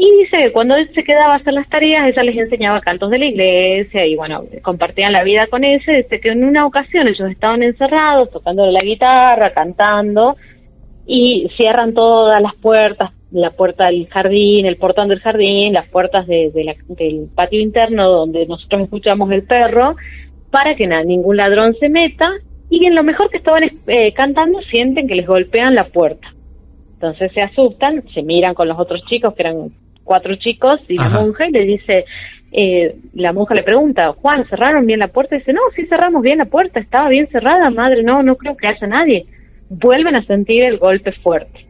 y 0.03 0.11
dice 0.17 0.45
que 0.45 0.51
cuando 0.51 0.75
él 0.75 0.89
se 0.95 1.03
quedaba 1.03 1.33
a 1.33 1.35
hacer 1.35 1.53
las 1.53 1.69
tareas, 1.69 2.07
ella 2.07 2.23
les 2.23 2.35
enseñaba 2.35 2.81
cantos 2.81 3.11
de 3.11 3.19
la 3.19 3.25
iglesia 3.27 4.03
y 4.03 4.15
bueno, 4.15 4.41
compartían 4.63 5.11
la 5.11 5.23
vida 5.23 5.45
con 5.45 5.63
ella. 5.63 5.93
Dice 5.95 6.19
que 6.19 6.29
en 6.29 6.43
una 6.43 6.65
ocasión 6.65 7.07
ellos 7.07 7.29
estaban 7.29 7.61
encerrados, 7.61 8.31
tocando 8.31 8.65
la 8.65 8.79
guitarra, 8.79 9.53
cantando, 9.53 10.37
y 11.05 11.47
cierran 11.55 11.93
todas 11.93 12.41
las 12.41 12.55
puertas, 12.55 13.11
la 13.29 13.51
puerta 13.51 13.85
del 13.85 14.07
jardín, 14.07 14.65
el 14.65 14.77
portón 14.77 15.07
del 15.07 15.19
jardín, 15.19 15.73
las 15.73 15.87
puertas 15.87 16.25
de, 16.25 16.49
del 16.51 17.29
patio 17.35 17.61
interno 17.61 18.09
donde 18.09 18.47
nosotros 18.47 18.81
escuchamos 18.81 19.29
el 19.31 19.43
perro, 19.43 19.97
para 20.49 20.73
que 20.73 20.87
nada, 20.87 21.03
ningún 21.03 21.37
ladrón 21.37 21.75
se 21.79 21.89
meta. 21.89 22.27
Y 22.71 22.87
en 22.87 22.95
lo 22.95 23.03
mejor 23.03 23.29
que 23.29 23.37
estaban 23.37 23.65
eh, 23.85 24.13
cantando, 24.13 24.61
sienten 24.63 25.07
que 25.07 25.13
les 25.13 25.27
golpean 25.27 25.75
la 25.75 25.83
puerta. 25.83 26.27
Entonces 26.93 27.31
se 27.33 27.41
asustan, 27.41 28.03
se 28.15 28.23
miran 28.23 28.55
con 28.55 28.67
los 28.67 28.79
otros 28.79 29.03
chicos 29.05 29.35
que 29.35 29.43
eran 29.43 29.69
cuatro 30.03 30.35
chicos 30.35 30.79
y 30.87 30.97
la 30.97 31.09
monja 31.09 31.47
y 31.47 31.51
le 31.51 31.65
dice, 31.65 32.05
eh, 32.51 32.95
la 33.13 33.31
monja 33.33 33.55
le 33.55 33.63
pregunta, 33.63 34.13
Juan, 34.13 34.45
¿cerraron 34.49 34.85
bien 34.85 34.99
la 34.99 35.07
puerta? 35.07 35.35
Y 35.35 35.39
dice, 35.39 35.53
no, 35.53 35.61
sí 35.75 35.85
cerramos 35.87 36.21
bien 36.21 36.39
la 36.39 36.45
puerta, 36.45 36.79
estaba 36.79 37.09
bien 37.09 37.27
cerrada, 37.27 37.69
madre, 37.69 38.03
no, 38.03 38.21
no 38.23 38.35
creo 38.35 38.55
que 38.57 38.67
haya 38.67 38.87
nadie. 38.87 39.25
Vuelven 39.69 40.15
a 40.15 40.25
sentir 40.25 40.65
el 40.65 40.77
golpe 40.77 41.11
fuerte. 41.11 41.65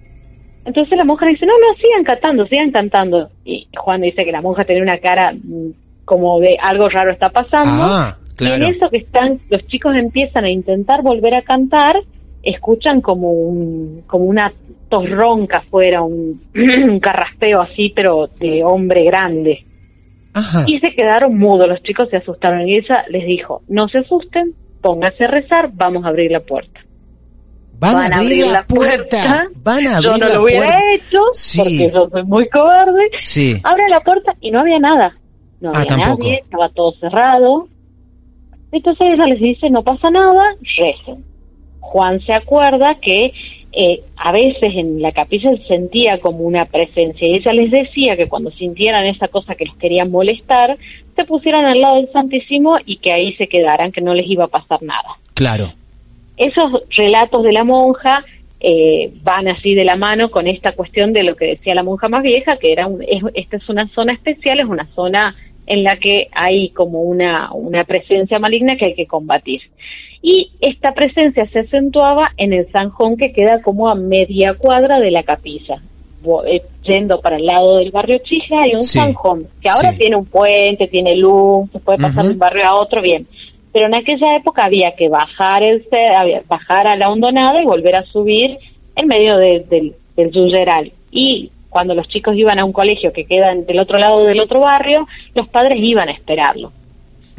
Entonces 0.66 0.98
la 0.98 1.04
monja 1.04 1.26
le 1.26 1.34
dice, 1.34 1.46
no, 1.46 1.54
no, 1.54 1.76
sigan 1.76 2.04
cantando, 2.04 2.46
sigan 2.48 2.72
cantando. 2.72 3.30
Y 3.46 3.68
Juan 3.76 4.02
dice 4.02 4.24
que 4.24 4.32
la 4.32 4.42
monja 4.42 4.64
tenía 4.64 4.84
una 4.84 4.98
cara 4.98 5.34
mm, 5.34 5.72
como 6.06 6.40
de 6.40 6.58
algo 6.62 6.90
raro 6.90 7.12
está 7.12 7.30
pasando. 7.30 7.84
Ah, 7.84 8.18
y 8.40 8.48
en 8.48 8.64
eso 8.64 8.90
que 8.90 8.98
están, 8.98 9.40
los 9.50 9.66
chicos 9.68 9.96
empiezan 9.96 10.46
a 10.46 10.50
intentar 10.50 11.04
volver 11.04 11.36
a 11.36 11.44
cantar 11.44 11.96
escuchan 12.44 13.02
como 13.02 13.32
un, 13.32 14.04
como 14.08 14.26
una 14.26 14.52
tos 14.90 15.10
ronca 15.10 15.58
afuera, 15.60 16.02
un, 16.02 16.42
un 16.56 17.00
carraspeo 17.00 17.62
así, 17.62 17.92
pero 17.96 18.30
de 18.40 18.64
hombre 18.64 19.04
grande. 19.06 19.64
Ajá. 20.34 20.64
Y 20.68 20.80
se 20.80 20.94
quedaron 20.94 21.38
mudos, 21.38 21.68
los 21.68 21.82
chicos 21.84 22.10
se 22.10 22.18
asustaron 22.18 22.68
y 22.68 22.76
ella 22.78 23.04
les 23.10 23.26
dijo, 23.26 23.62
no 23.68 23.88
se 23.90 24.00
asusten, 24.00 24.54
pónganse 24.82 25.26
a 25.26 25.28
rezar, 25.28 25.70
vamos 25.74 26.06
a 26.06 26.10
abrir 26.10 26.32
la 26.32 26.40
puerta. 26.40 26.80
Van, 27.80 28.14
a 28.14 28.18
abrir, 28.18 28.46
la, 28.46 28.64
puerta. 28.64 29.48
Van 29.56 29.88
a 29.88 29.98
abrir 29.98 30.12
yo 30.12 30.18
no 30.18 30.28
la 30.28 30.36
lo 30.36 30.44
hubiera 30.44 30.68
puerta. 30.68 30.94
hecho 30.94 31.20
Sí. 31.34 31.58
porque 31.58 31.92
yo 31.92 32.10
soy 32.12 32.24
muy 32.26 32.48
cobarde. 32.50 33.10
Sí. 33.18 33.56
Abre 33.64 33.90
la 33.90 34.00
puerta 34.02 34.34
y 34.40 34.52
no 34.52 34.60
había 34.60 34.78
nada. 34.78 35.18
No 35.62 35.72
Ah, 35.74 35.82
había 35.82 35.98
nadie, 35.98 36.42
estaba 36.44 36.70
todo 36.70 36.92
cerrado. 37.00 37.68
Entonces 38.72 39.08
ella 39.12 39.26
les 39.26 39.40
dice, 39.40 39.70
no 39.72 39.82
pasa 39.84 40.12
nada, 40.12 40.44
recen. 40.78 41.26
Juan 41.82 42.22
se 42.22 42.34
acuerda 42.34 42.96
que 43.02 43.34
eh, 43.74 44.02
a 44.18 44.32
veces 44.32 44.74
en 44.76 45.02
la 45.02 45.12
capilla 45.12 45.50
se 45.50 45.64
sentía 45.68 46.20
como 46.20 46.40
una 46.46 46.66
presencia 46.66 47.28
y 47.28 47.36
ella 47.38 47.52
les 47.54 47.72
decía 47.72 48.16
que 48.16 48.28
cuando 48.30 48.52
sintieran 48.52 49.06
esa 49.06 49.28
cosa 49.28 49.56
que 49.56 49.66
los 49.66 49.76
querían 49.78 50.10
molestar, 50.12 50.78
se 51.16 51.26
pusieran 51.26 51.66
al 51.66 51.80
lado 51.80 51.96
del 51.98 52.12
Santísimo 52.12 52.78
y 52.86 52.98
que 52.98 53.12
ahí 53.12 53.34
se 53.36 53.48
quedaran, 53.48 53.92
que 53.92 54.02
no 54.02 54.14
les 54.14 54.30
iba 54.30 54.46
a 54.46 54.48
pasar 54.48 54.82
nada 54.82 55.18
Claro. 55.34 55.74
esos 56.38 56.84
relatos 56.98 57.44
de 57.44 57.52
la 57.52 57.64
monja 57.64 58.24
eh, 58.60 59.12
van 59.24 59.48
así 59.48 59.74
de 59.74 59.84
la 59.86 59.96
mano 59.96 60.30
con 60.32 60.48
esta 60.48 60.74
cuestión 60.74 61.14
de 61.14 61.24
lo 61.24 61.36
que 61.36 61.48
decía 61.48 61.74
la 61.74 61.84
monja 61.84 62.08
más 62.10 62.22
vieja, 62.24 62.58
que 62.58 62.72
era 62.72 62.88
un, 62.88 63.02
es- 63.02 63.24
esta 63.34 63.58
es 63.58 63.68
una 63.70 63.88
zona 63.90 64.14
especial, 64.14 64.60
es 64.60 64.66
una 64.66 64.88
zona 64.94 65.36
en 65.66 65.84
la 65.84 65.98
que 65.98 66.28
hay 66.34 66.70
como 66.70 67.02
una, 67.02 67.52
una 67.54 67.84
presencia 67.86 68.38
maligna 68.40 68.76
que 68.76 68.86
hay 68.88 68.94
que 68.96 69.08
combatir. 69.08 69.62
Y 70.22 70.52
esta 70.62 70.94
presencia 70.94 71.48
se 71.52 71.60
acentuaba 71.60 72.28
en 72.38 72.54
el 72.54 72.68
zanjón 72.72 73.18
que 73.18 73.34
queda 73.34 73.62
como 73.62 73.90
a 73.90 73.96
media 73.96 74.54
cuadra 74.54 75.00
de 75.00 75.12
la 75.12 75.24
capilla. 75.24 75.82
Eh, 76.46 76.62
Yendo 76.84 77.20
para 77.22 77.38
el 77.38 77.46
lado 77.48 77.78
del 77.78 77.90
barrio 77.92 78.20
Chija 78.24 78.62
hay 78.62 78.74
un 78.76 78.82
Sí, 78.82 79.00
zanjón 79.00 79.48
que 79.62 79.70
ahora 79.70 79.92
sí. 79.92 80.00
tiene 80.00 80.18
un 80.18 80.26
puente, 80.26 80.88
tiene 80.88 81.16
luz, 81.16 81.70
se 81.72 81.80
puede 81.80 81.98
pasar 82.00 82.26
de 82.26 82.32
un 82.32 82.40
barrio 82.40 82.66
a 82.66 82.80
otro, 82.80 83.02
bien 83.02 83.28
pero 83.74 83.88
en 83.88 83.96
aquella 83.96 84.36
época 84.36 84.66
había 84.66 84.92
que 84.98 85.08
bajar 85.08 85.64
el 85.64 85.88
había- 86.18 86.42
bajar 86.48 86.88
a 86.88 86.98
la 86.98 87.10
hondonada 87.10 87.62
y 87.62 87.66
volver 87.66 87.96
a 87.96 88.04
subir 88.04 88.58
en 88.98 89.08
medio 89.08 89.38
de- 89.38 89.62
del, 89.70 89.96
del 90.18 90.30
Yuyeral. 90.30 90.92
Y 91.10 91.50
cuando 91.70 91.94
los 91.96 92.06
chicos 92.10 92.36
iban 92.36 92.60
a 92.60 92.66
un 92.66 92.74
colegio 92.74 93.14
que 93.14 93.24
queda 93.24 93.56
del 93.56 93.80
otro 93.80 93.98
lado 93.98 94.26
del 94.26 94.42
otro 94.42 94.60
barrio, 94.60 95.08
los 95.36 95.48
padres 95.48 95.78
iban 95.82 96.10
a 96.10 96.12
esperarlo. 96.12 96.74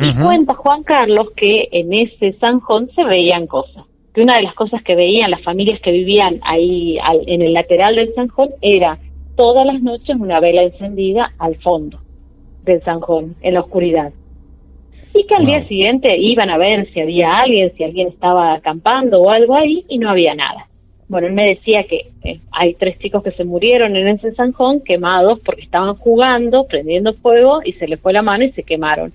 Y 0.08 0.14
cuenta 0.22 0.54
Juan 0.54 0.82
Carlos 0.82 1.28
que 1.36 1.68
en 1.72 1.92
ese 1.92 2.32
zanjón 2.34 2.90
se 2.94 3.04
veían 3.04 3.46
cosas. 3.46 3.84
Que 4.14 4.22
una 4.22 4.36
de 4.36 4.42
las 4.42 4.54
cosas 4.54 4.82
que 4.82 4.94
veían 4.94 5.30
las 5.30 5.42
familias 5.42 5.80
que 5.80 5.90
vivían 5.90 6.40
ahí 6.42 6.98
al- 7.02 7.22
en 7.26 7.42
el 7.42 7.52
lateral 7.52 7.94
del 7.96 8.12
zanjón 8.14 8.50
era 8.60 8.98
todas 9.36 9.64
las 9.66 9.82
noches 9.82 10.16
una 10.18 10.40
vela 10.40 10.62
encendida 10.62 11.32
al 11.38 11.56
fondo 11.56 11.98
del 12.64 12.82
zanjón, 12.82 13.34
en 13.40 13.54
la 13.54 13.60
oscuridad 13.60 14.12
y 15.14 15.24
que 15.26 15.34
al 15.34 15.42
Wow. 15.44 15.46
día 15.50 15.64
siguiente 15.64 16.16
iban 16.18 16.48
a 16.50 16.56
ver 16.58 16.90
si 16.92 17.00
había 17.00 17.32
alguien, 17.32 17.72
si 17.76 17.84
alguien 17.84 18.08
estaba 18.08 18.54
acampando 18.54 19.20
o 19.20 19.30
algo 19.30 19.56
ahí 19.56 19.84
y 19.88 19.98
no 19.98 20.08
había 20.10 20.34
nada. 20.34 20.68
Bueno, 21.08 21.26
él 21.26 21.34
me 21.34 21.44
decía 21.44 21.84
que 21.84 22.12
eh, 22.24 22.40
hay 22.50 22.74
tres 22.74 22.98
chicos 22.98 23.22
que 23.22 23.32
se 23.32 23.44
murieron 23.44 23.94
en 23.96 24.08
ese 24.08 24.32
zanjón 24.32 24.80
quemados 24.80 25.40
porque 25.44 25.62
estaban 25.62 25.96
jugando, 25.96 26.64
prendiendo 26.64 27.12
fuego 27.14 27.60
y 27.64 27.72
se 27.74 27.86
les 27.88 28.00
fue 28.00 28.14
la 28.14 28.22
mano 28.22 28.44
y 28.44 28.52
se 28.52 28.62
quemaron. 28.62 29.12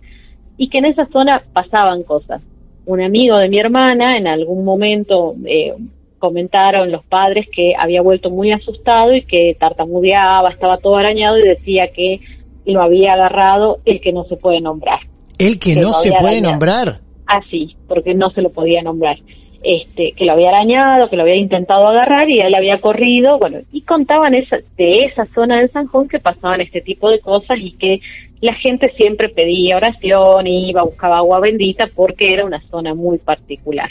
Y 0.58 0.70
que 0.70 0.80
en 0.80 0.86
esa 0.86 1.06
zona 1.08 1.44
pasaban 1.54 2.04
cosas. 2.04 2.42
Un 2.86 3.02
amigo 3.02 3.38
de 3.38 3.50
mi 3.50 3.60
hermana 3.60 4.18
en 4.18 4.28
algún 4.28 4.64
momento 4.66 5.36
eh, 5.46 5.74
comentaron 6.20 6.92
los 6.92 7.04
padres 7.06 7.48
que 7.54 7.74
había 7.78 8.02
vuelto 8.02 8.30
muy 8.30 8.52
asustado 8.52 9.14
y 9.14 9.24
que 9.24 9.56
tartamudeaba, 9.60 10.50
estaba 10.50 10.78
todo 10.78 10.96
arañado 10.98 11.38
y 11.38 11.44
decía 11.48 11.90
que 11.94 12.22
lo 12.66 12.82
había 12.82 13.14
agarrado 13.14 13.80
el 13.86 14.02
que 14.02 14.12
no 14.12 14.24
se 14.26 14.36
puede 14.36 14.60
nombrar 14.62 15.00
El 15.38 15.60
que 15.60 15.76
que 15.76 15.82
no 15.82 15.94
se 15.94 16.12
puede 16.12 16.36
dañado. 16.36 16.52
nombrar. 16.54 17.00
así, 17.28 17.76
porque 17.88 18.14
no 18.14 18.30
se 18.32 18.42
lo 18.42 18.50
podía 18.52 18.82
nombrar. 18.82 19.18
Este, 19.64 20.14
que 20.14 20.24
lo 20.24 20.34
había 20.34 20.50
arañado, 20.50 21.10
que 21.10 21.18
lo 21.18 21.24
había 21.24 21.36
intentado 21.36 21.88
agarrar 21.88 22.30
y 22.30 22.40
él 22.40 22.54
había 22.56 22.80
corrido, 22.80 23.38
bueno, 23.40 23.60
y 23.72 23.82
contaban 23.82 24.34
esa, 24.36 24.58
de 24.78 25.00
esa 25.00 25.26
zona 25.34 25.58
del 25.60 25.72
Sanjón 25.72 26.08
que 26.08 26.20
pasaban 26.20 26.62
este 26.62 26.80
tipo 26.82 27.10
de 27.10 27.20
cosas 27.20 27.58
y 27.60 27.72
que 27.74 28.00
la 28.42 28.54
gente 28.56 28.92
siempre 28.98 29.30
pedía 29.30 29.78
oración, 29.78 30.48
iba, 30.48 30.84
buscaba 30.84 31.18
agua 31.18 31.40
bendita 31.40 31.90
porque 31.96 32.34
era 32.34 32.46
una 32.46 32.62
zona 32.70 32.94
muy 32.94 33.18
particular. 33.18 33.90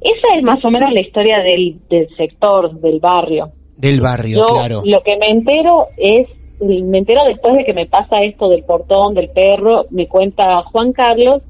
Esa 0.00 0.36
es 0.36 0.42
más 0.42 0.64
o 0.64 0.70
menos 0.70 0.92
la 0.92 1.00
historia 1.00 1.38
del, 1.38 1.76
del 1.88 2.08
sector, 2.16 2.72
del 2.80 3.00
barrio. 3.00 3.52
Del 3.76 4.00
barrio, 4.00 4.38
Yo 4.38 4.46
claro. 4.46 4.82
lo 4.84 5.02
que 5.02 5.16
me 5.16 5.28
entero 5.30 5.86
es, 5.96 6.28
me 6.60 6.98
entero 6.98 7.22
después 7.26 7.56
de 7.56 7.64
que 7.64 7.72
me 7.72 7.86
pasa 7.86 8.20
esto 8.20 8.48
del 8.48 8.64
portón, 8.64 9.14
del 9.14 9.30
perro, 9.30 9.86
me 9.90 10.06
cuenta 10.06 10.62
Juan 10.62 10.92
Carlos, 10.92 11.42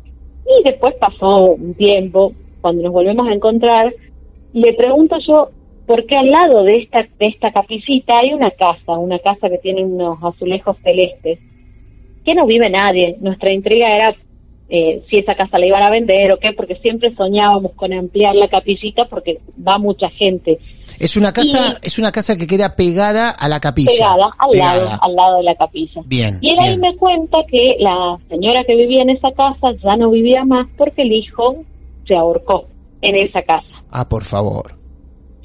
y 0.47 0.63
después 0.63 0.95
pasó 1.01 1.55
un 1.55 1.75
tiempo, 1.75 2.33
cuando 2.61 2.83
nos 2.83 2.93
volvemos 2.93 3.27
a 3.29 3.33
encontrar, 3.33 3.93
le 4.53 4.73
pregunto 4.75 5.17
yo, 5.27 5.49
¿por 5.87 6.07
qué 6.07 6.17
al 6.17 6.29
lado 6.31 6.63
de 6.63 6.77
esta, 6.77 7.03
de 7.03 7.27
esta 7.27 7.51
capillita 7.53 8.19
hay 8.19 8.33
una 8.33 8.51
casa, 8.51 8.93
una 8.93 9.19
casa 9.19 9.49
que 9.49 9.59
tiene 9.59 9.85
unos 9.85 10.23
azulejos 10.23 10.77
celestes, 10.79 11.41
que 12.25 12.35
no 12.35 12.47
vive 12.47 12.71
nadie? 12.71 13.17
Nuestra 13.21 13.53
intriga 13.53 13.87
era 13.95 14.15
eh, 14.69 15.03
si 15.11 15.19
esa 15.19 15.35
casa 15.35 15.59
la 15.59 15.67
iban 15.67 15.83
a 15.83 15.91
vender 15.91 16.33
o 16.33 16.39
qué, 16.39 16.53
porque 16.57 16.77
siempre 16.77 17.15
soñábamos 17.15 17.73
con 17.73 17.93
ampliar 17.93 18.35
la 18.35 18.49
capillita 18.49 19.05
porque 19.05 19.39
va 19.67 19.77
mucha 19.79 20.09
gente 20.09 20.59
Es 20.99 21.17
una 21.19 21.33
casa, 21.35 21.77
es 21.83 21.99
una 21.99 22.11
casa 22.11 22.37
que 22.37 22.47
queda 22.47 22.75
pegada 22.75 23.31
a 23.31 23.49
la 23.49 23.61
capilla. 23.61 23.91
pegada 23.93 24.31
al 24.39 24.51
Pegada. 24.53 24.75
lado, 24.75 24.99
al 25.03 25.15
lado 25.15 25.37
de 25.37 25.43
la 25.43 25.55
capilla. 25.55 26.01
Bien, 26.07 26.39
Y 26.41 26.51
él 26.51 26.57
ahí 26.61 26.77
me 26.79 26.97
cuenta 26.97 27.39
que 27.51 27.77
la 27.79 28.17
señora 28.29 28.65
que 28.65 28.75
vivía 28.75 29.03
en 29.03 29.11
esa 29.11 29.31
casa 29.33 29.73
ya 29.83 29.97
no 29.97 30.11
vivía 30.11 30.45
más 30.45 30.67
porque 30.79 31.03
el 31.03 31.13
hijo 31.13 31.57
se 32.07 32.15
ahorcó 32.17 32.65
en 33.03 33.17
esa 33.17 33.43
casa. 33.43 33.67
Ah, 33.91 34.09
por 34.09 34.25
favor. 34.25 34.73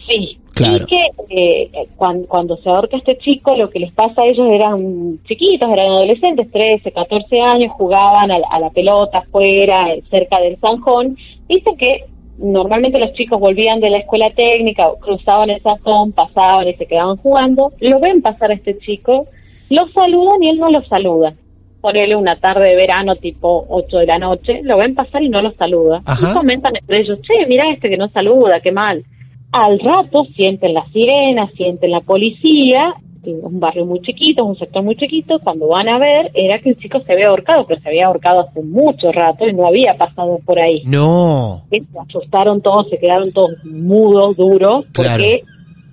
Sí. 0.10 0.38
Claro. 0.60 0.86
Y 0.88 0.88
que 0.88 1.02
eh, 1.30 1.88
cuando, 1.98 2.28
cuando 2.28 2.58
se 2.58 2.70
ahorca 2.70 2.98
este 2.98 3.18
chico, 3.18 3.56
lo 3.56 3.70
que 3.70 3.80
les 3.80 3.92
pasa 3.94 4.22
a 4.22 4.26
ellos 4.28 4.48
eran 4.52 5.20
chiquitos, 5.28 5.70
eran 5.72 5.88
adolescentes, 5.88 6.52
13, 6.52 6.92
14 6.92 7.40
años, 7.42 7.72
jugaban 7.74 8.30
a, 8.32 8.40
la- 8.40 8.48
a 8.52 8.60
la 8.60 8.70
pelota 8.70 9.20
afuera, 9.20 9.92
eh, 9.94 10.04
cerca 10.10 10.40
del 10.40 10.58
Sanjón. 10.60 11.18
Dicen 11.48 11.76
que 11.78 12.06
normalmente 12.38 13.00
los 13.00 13.14
chicos 13.14 13.40
volvían 13.40 13.80
de 13.80 13.90
la 13.90 13.98
escuela 13.98 14.30
técnica, 14.32 14.90
cruzaban 15.02 15.50
el 15.50 15.62
Sanjón, 15.62 16.12
pasaban 16.14 16.68
y 16.68 16.74
se 16.76 16.86
quedaban 16.86 17.18
jugando. 17.18 17.72
Lo 17.80 18.00
ven 18.00 18.22
pasar 18.22 18.52
a 18.52 18.56
este 18.56 18.78
chico, 18.80 19.28
lo 19.70 19.88
saludan 19.90 20.42
y 20.44 20.50
él 20.50 20.58
no 20.60 20.70
lo 20.70 20.82
saluda. 20.84 21.34
Ponele 21.82 22.16
una 22.18 22.36
tarde 22.38 22.68
de 22.70 22.76
verano 22.76 23.16
tipo 23.16 23.66
8 23.70 24.00
de 24.00 24.06
la 24.06 24.20
noche, 24.20 24.60
lo 24.64 24.78
ven 24.78 24.96
pasar 24.96 25.24
y 25.24 25.30
no 25.30 25.42
lo 25.42 25.52
saluda. 25.54 26.02
Ajá. 26.06 26.32
Y 26.32 26.34
comentan 26.36 26.76
entre 26.76 27.02
ellos, 27.02 27.20
che, 27.22 27.46
mira 27.48 27.70
este 27.72 27.90
que 27.90 27.96
no 27.98 28.10
saluda, 28.10 28.60
qué 28.62 28.72
mal. 28.72 29.04
Al 29.52 29.80
rato 29.80 30.26
sienten 30.36 30.74
las 30.74 30.92
sirenas, 30.92 31.52
sienten 31.58 31.92
la 31.92 32.02
policía, 32.02 32.94
es 33.24 33.34
un 33.44 33.60
barrio 33.60 33.86
muy 33.86 34.00
chiquito, 34.02 34.44
es 34.44 34.50
un 34.50 34.58
sector 34.58 34.84
muy 34.84 34.96
chiquito, 34.96 35.40
cuando 35.44 35.68
van 35.68 35.90
a 35.90 35.98
ver 35.98 36.32
era 36.36 36.60
que 36.60 36.70
el 36.70 36.78
chico 36.78 37.00
se 37.02 37.14
había 37.14 37.30
ahorcado, 37.30 37.66
pero 37.68 37.82
se 37.82 37.90
había 37.90 38.06
ahorcado 38.08 38.42
hace 38.48 38.62
mucho 38.62 39.12
rato 39.12 39.48
y 39.48 39.54
no 39.54 39.66
había 39.68 39.96
pasado 39.98 40.40
por 40.46 40.60
ahí. 40.60 40.84
No. 40.86 41.64
Se 41.72 41.82
asustaron 42.08 42.62
todos, 42.62 42.90
se 42.90 42.98
quedaron 43.00 43.32
todos 43.32 43.52
mudos, 43.66 44.38
duros, 44.38 44.86
Claro. 44.94 45.12
porque 45.24 45.44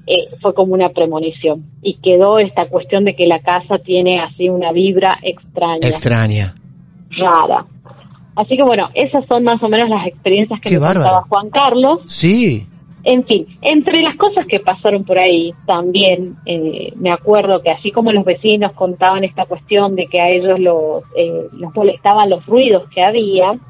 eh, 0.07 0.29
fue 0.41 0.55
como 0.55 0.75
una 0.75 0.91
premonición. 0.91 1.65
Y 1.83 1.95
quedó 1.95 2.39
esta 2.39 2.69
cuestión 2.69 3.05
de 3.05 3.17
que 3.17 3.27
la 3.27 3.41
casa 3.41 3.79
tiene 3.85 4.21
así 4.21 4.49
una 4.49 4.71
vibra 4.73 5.19
extraña, 5.23 5.89
Extraña. 5.89 6.55
rara. 7.19 7.65
Así 8.37 8.55
que 8.57 8.63
bueno, 8.63 8.89
esas 8.95 9.25
son 9.27 9.43
más 9.45 9.61
o 9.63 9.69
menos 9.69 9.89
las 9.89 10.07
experiencias 10.07 10.61
que 10.61 10.69
Qué 10.69 10.75
me 10.77 10.81
bárbaro. 10.81 11.01
contaba 11.11 11.27
Juan 11.29 11.51
Carlos. 11.51 12.01
Sí. 12.07 12.67
En 13.09 13.25
fin, 13.25 13.47
entre 13.63 14.03
las 14.03 14.17
cosas 14.17 14.45
que 14.49 14.59
pasaron 14.59 15.05
por 15.05 15.17
ahí, 15.17 15.55
también 15.65 16.35
eh, 16.45 16.93
me 16.97 17.13
acuerdo 17.13 17.63
que 17.63 17.71
así 17.71 17.93
como 17.93 18.11
los 18.11 18.25
vecinos 18.25 18.73
contaban 18.73 19.23
esta 19.23 19.45
cuestión 19.45 19.95
de 19.95 20.09
que 20.09 20.21
a 20.21 20.29
ellos 20.29 20.59
los, 20.59 21.05
eh, 21.17 21.47
los 21.53 21.73
molestaban 21.73 22.29
los 22.29 22.45
ruidos 22.47 22.83
que 22.93 23.05
había, 23.05 23.61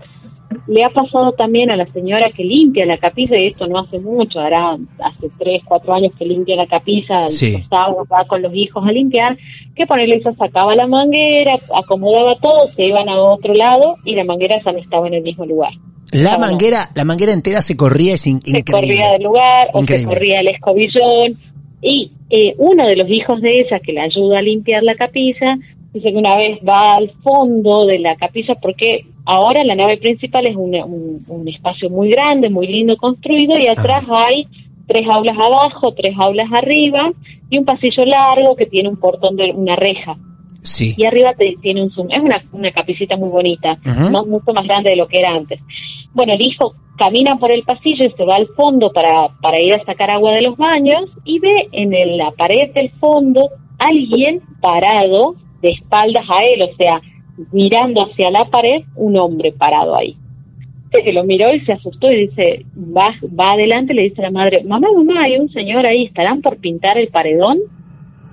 le 0.69 0.85
ha 0.85 0.91
pasado 0.91 1.33
también 1.33 1.71
a 1.73 1.77
la 1.77 1.87
señora 1.93 2.31
que 2.35 2.45
limpia 2.45 2.87
la 2.87 2.99
capilla, 2.99 3.39
y 3.41 3.49
esto 3.49 3.67
no 3.67 3.79
hace 3.81 3.99
mucho, 3.99 4.39
hará 4.41 4.77
hace 4.99 5.29
tres, 5.39 5.63
cuatro 5.65 5.93
años 5.95 6.13
que 6.19 6.25
limpia 6.25 6.57
la 6.57 6.67
capilla, 6.67 7.29
Sí. 7.29 7.65
sábados 7.69 8.07
va 8.13 8.25
con 8.27 8.43
los 8.43 8.55
hijos 8.55 8.85
a 8.87 8.93
limpiar, 8.93 9.37
que 9.75 9.87
ponerle 9.87 10.17
eso 10.17 10.33
sacaba 10.39 10.75
la 10.75 10.87
manguera, 10.87 11.59
acomodaba 11.75 12.37
todo, 12.37 12.69
se 12.75 12.85
iban 12.87 13.09
a 13.09 13.21
otro 13.21 13.55
lado 13.55 13.97
y 14.05 14.15
la 14.15 14.25
manguera 14.25 14.57
ya 14.65 14.73
no 14.73 14.79
estaba 14.79 15.07
en 15.09 15.15
el 15.15 15.23
mismo 15.23 15.45
lugar. 15.47 15.73
La 16.13 16.31
Estaba- 16.31 16.47
manguera, 16.47 16.89
la 16.95 17.05
manguera 17.05 17.33
entera 17.33 17.61
se 17.63 17.77
corría, 17.77 18.15
es 18.15 18.27
in- 18.27 18.41
se 18.41 18.59
increíble. 18.61 18.89
corría 18.97 19.13
del 19.13 19.23
lugar 19.25 19.69
o 19.73 19.83
se 19.85 20.05
corría 20.05 20.41
el 20.41 20.49
escobillón. 20.49 21.39
Y 21.83 22.13
eh, 22.31 22.55
uno 22.59 22.87
de 22.87 22.97
los 22.97 23.09
hijos 23.11 23.41
de 23.43 23.61
ella 23.61 23.79
que 23.81 23.93
la 23.93 24.05
ayuda 24.05 24.39
a 24.39 24.43
limpiar 24.43 24.83
la 24.83 24.95
capilla 24.95 25.57
dice 25.93 26.11
que 26.11 26.17
una 26.17 26.37
vez 26.37 26.59
va 26.67 26.95
al 26.97 27.11
fondo 27.23 27.87
de 27.87 27.99
la 27.99 28.15
capilla 28.17 28.55
porque 28.61 29.05
ahora 29.27 29.63
la 29.65 29.75
nave 29.75 29.99
principal 29.99 30.47
es 30.47 30.57
una- 30.57 30.85
un, 30.85 31.25
un 31.29 31.49
espacio 31.49 31.91
muy 31.91 32.09
grande, 32.11 32.49
muy 32.49 32.67
lindo 32.67 32.97
construido 32.97 33.55
y 33.59 33.67
atrás 33.67 34.05
hay 34.09 34.47
tres 34.87 35.07
aulas 35.09 35.37
abajo, 35.39 35.93
tres 35.95 36.15
aulas 36.19 36.49
arriba 36.53 37.11
y 37.51 37.59
un 37.59 37.65
pasillo 37.65 38.05
largo 38.05 38.57
que 38.57 38.67
tiene 38.67 38.89
un 38.89 38.97
portón 38.99 39.37
de 39.37 39.51
una 39.53 39.77
reja. 39.77 40.17
Sí. 40.63 40.95
Y 40.97 41.05
arriba 41.05 41.33
te- 41.35 41.57
tiene 41.63 41.83
un 41.83 41.91
zoom. 41.91 42.09
Es 42.11 42.19
una, 42.19 42.43
una 42.53 42.73
capicita 42.73 43.17
muy 43.17 43.29
bonita, 43.29 43.79
no 44.11 44.25
mucho 44.27 44.53
más 44.53 44.65
grande 44.67 44.91
de 44.91 44.97
lo 44.97 45.07
que 45.07 45.19
era 45.19 45.33
antes. 45.33 45.61
Bueno, 46.13 46.33
el 46.33 46.43
hijo 46.43 46.75
camina 46.97 47.37
por 47.39 47.53
el 47.53 47.63
pasillo 47.63 48.05
y 48.07 48.11
se 48.17 48.25
va 48.25 48.37
al 48.37 48.49
fondo 48.57 48.91
para, 48.93 49.29
para 49.43 49.61
ir 49.61 49.75
a 49.75 49.85
sacar 49.85 50.11
agua 50.11 50.33
de 50.33 50.43
los 50.43 50.57
baños 50.57 51.11
y 51.25 51.39
ve 51.41 51.69
en 51.73 51.93
el- 51.95 52.17
la 52.17 52.31
pared 52.33 52.73
del 52.75 52.91
fondo 52.93 53.51
alguien 53.79 54.41
parado 54.61 55.35
de 55.63 55.71
espaldas 55.71 56.25
a 56.29 56.45
él, 56.45 56.63
o 56.63 56.75
sea, 56.77 57.01
mirando 57.53 58.03
hacia 58.07 58.31
la 58.31 58.45
pared, 58.47 58.83
un 58.97 59.19
hombre 59.19 59.53
parado 59.53 59.97
ahí. 59.97 60.17
Dice 60.91 61.03
que 61.05 61.13
lo 61.13 61.25
miró 61.25 61.53
y 61.55 61.61
se 61.65 61.73
asustó 61.73 62.11
y 62.11 62.29
dice, 62.29 62.65
va, 62.77 63.15
va 63.39 63.53
adelante 63.53 63.93
le 63.95 64.05
dice 64.05 64.21
a 64.23 64.27
la 64.27 64.31
madre, 64.31 64.63
mamá, 64.65 64.89
mamá, 64.95 65.23
hay 65.25 65.37
un 65.39 65.49
señor 65.51 65.85
ahí, 65.87 66.05
¿estarán 66.07 66.41
por 66.43 66.59
pintar 66.59 66.97
el 66.99 67.09
paredón? 67.09 67.59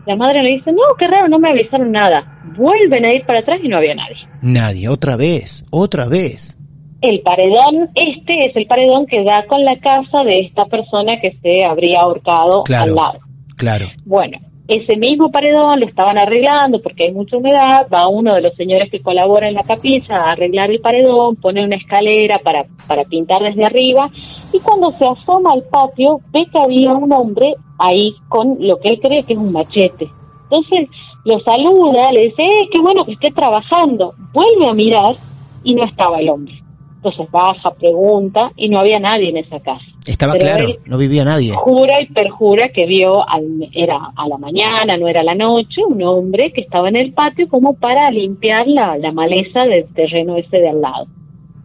La 0.06 0.16
madre 0.16 0.44
le 0.44 0.52
dice, 0.52 0.72
no, 0.72 0.82
qué 1.00 1.08
raro, 1.08 1.28
no 1.30 1.40
me 1.40 1.50
avisaron 1.50 1.92
nada. 1.92 2.42
Vuelven 2.58 3.06
a 3.06 3.14
ir 3.14 3.26
para 3.26 3.40
atrás 3.40 3.60
y 3.64 3.70
no 3.70 3.78
había 3.78 3.96
nadie. 3.96 4.18
Nadie, 4.42 4.90
otra 4.90 5.16
vez, 5.16 5.64
otra 5.72 6.08
vez. 6.10 6.58
El 7.02 7.22
paredón, 7.22 7.90
este 7.96 8.46
es 8.48 8.56
el 8.56 8.66
paredón 8.68 9.06
que 9.08 9.24
da 9.24 9.46
con 9.48 9.64
la 9.64 9.78
casa 9.80 10.24
de 10.26 10.42
esta 10.42 10.66
persona 10.66 11.14
que 11.22 11.38
se 11.42 11.66
habría 11.66 12.02
ahorcado 12.02 12.64
Claro. 12.64 12.92
al 12.92 12.96
lado. 12.96 13.20
Claro. 13.58 13.88
Bueno, 14.06 14.38
ese 14.68 14.96
mismo 14.96 15.30
paredón 15.30 15.82
lo 15.82 15.86
estaban 15.86 16.18
arreglando 16.18 16.82
porque 16.82 17.06
hay 17.06 17.12
mucha 17.12 17.38
humedad, 17.38 17.88
va 17.94 18.08
uno 18.08 18.36
de 18.36 18.42
los 18.42 18.56
señores 18.56 18.90
que 18.90 19.02
colabora 19.02 19.50
en 19.50 19.56
la 19.56 19.64
capilla 19.64 20.16
a 20.16 20.32
arreglar 20.32 20.72
el 20.72 20.80
paredón, 20.80 21.36
pone 21.36 21.64
una 21.64 21.76
escalera 21.76 22.40
para, 22.40 22.66
para 22.88 23.04
pintar 23.04 23.42
desde 23.44 23.66
arriba 23.66 24.06
y 24.54 24.60
cuando 24.60 24.92
se 24.92 25.06
asoma 25.06 25.52
al 25.52 25.64
patio 25.64 26.22
ve 26.32 26.46
que 26.52 26.60
había 26.60 26.94
un 26.94 27.12
hombre 27.12 27.56
ahí 27.78 28.16
con 28.30 28.56
lo 28.60 28.80
que 28.80 28.90
él 28.90 29.00
cree 29.02 29.24
que 29.24 29.34
es 29.34 29.40
un 29.40 29.52
machete. 29.52 30.10
Entonces 30.44 30.90
lo 31.26 31.40
saluda, 31.40 32.12
le 32.12 32.26
dice, 32.26 32.44
eh, 32.44 32.70
qué 32.72 32.82
bueno 32.82 33.06
que 33.06 33.14
esté 33.14 33.32
trabajando. 33.32 34.14
Vuelve 34.34 34.70
a 34.70 34.74
mirar 34.74 35.16
y 35.64 35.74
no 35.74 35.84
estaba 35.84 36.20
el 36.20 36.30
hombre. 36.30 36.63
Entonces 37.04 37.30
baja, 37.32 37.74
pregunta 37.78 38.52
y 38.56 38.70
no 38.70 38.80
había 38.80 38.98
nadie 38.98 39.30
en 39.30 39.38
esa 39.38 39.60
casa. 39.60 39.84
Estaba 40.08 40.34
Pero 40.34 40.46
claro, 40.46 40.66
no 40.86 40.98
vivía 40.98 41.26
nadie. 41.26 41.52
Jura 41.54 42.02
y 42.02 42.06
perjura 42.14 42.70
que 42.70 42.86
vio, 42.86 43.28
al- 43.28 43.70
era 43.74 43.98
a 44.16 44.28
la 44.30 44.38
mañana, 44.38 44.96
no 44.98 45.10
era 45.10 45.20
a 45.20 45.26
la 45.26 45.36
noche, 45.36 45.82
un 45.86 46.02
hombre 46.02 46.54
que 46.54 46.62
estaba 46.62 46.88
en 46.88 46.96
el 46.98 47.12
patio 47.12 47.50
como 47.50 47.74
para 47.74 48.10
limpiar 48.10 48.68
la, 48.68 48.98
la 48.98 49.12
maleza 49.12 49.66
del 49.66 49.94
terreno 49.94 50.38
ese 50.38 50.58
de 50.60 50.70
al 50.70 50.80
lado. 50.80 51.08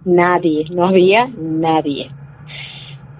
Nadie, 0.04 0.64
no 0.70 0.88
había 0.88 1.28
nadie. 1.38 2.10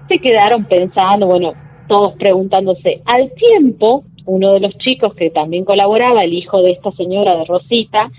Se 0.09 0.18
quedaron 0.18 0.64
pensando, 0.64 1.26
bueno, 1.26 1.52
todos 1.87 2.14
preguntándose. 2.14 3.00
Al 3.04 3.31
tiempo, 3.35 4.02
uno 4.26 4.54
de 4.54 4.61
los 4.61 4.76
chicos 4.78 5.14
que 5.14 5.31
también 5.31 5.64
colaboraba, 5.64 6.22
el 6.22 6.33
hijo 6.33 6.62
de 6.62 6.72
esta 6.72 6.90
señora 6.92 7.37
de 7.37 7.44
Rosita, 7.44 8.11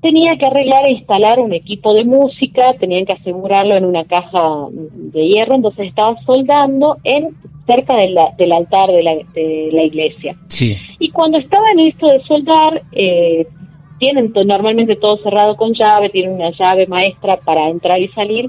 tenía 0.00 0.36
que 0.38 0.46
arreglar 0.46 0.86
e 0.86 0.92
instalar 0.92 1.40
un 1.40 1.52
equipo 1.52 1.92
de 1.94 2.04
música, 2.04 2.74
tenían 2.78 3.04
que 3.04 3.14
asegurarlo 3.14 3.76
en 3.76 3.84
una 3.84 4.04
caja 4.04 4.40
de 4.70 5.26
hierro, 5.26 5.54
entonces 5.56 5.88
estaba 5.88 6.16
soldando 6.24 6.96
en 7.04 7.30
cerca 7.66 7.96
de 7.96 8.10
la- 8.10 8.32
del 8.38 8.52
altar 8.52 8.90
de 8.90 9.02
la, 9.02 9.14
de 9.34 9.68
la 9.72 9.82
iglesia. 9.82 10.36
Sí. 10.48 10.76
Y 10.98 11.10
cuando 11.10 11.38
estaba 11.38 11.64
en 11.72 11.80
esto 11.80 12.06
de 12.08 12.20
soldar, 12.22 12.82
eh, 12.92 13.46
tienen 13.98 14.32
normalmente 14.46 14.96
todo 14.96 15.16
cerrado 15.18 15.56
con 15.56 15.74
llave, 15.74 16.08
tienen 16.10 16.32
una 16.34 16.50
llave 16.52 16.86
maestra 16.86 17.36
para 17.44 17.68
entrar 17.68 18.00
y 18.00 18.08
salir, 18.08 18.48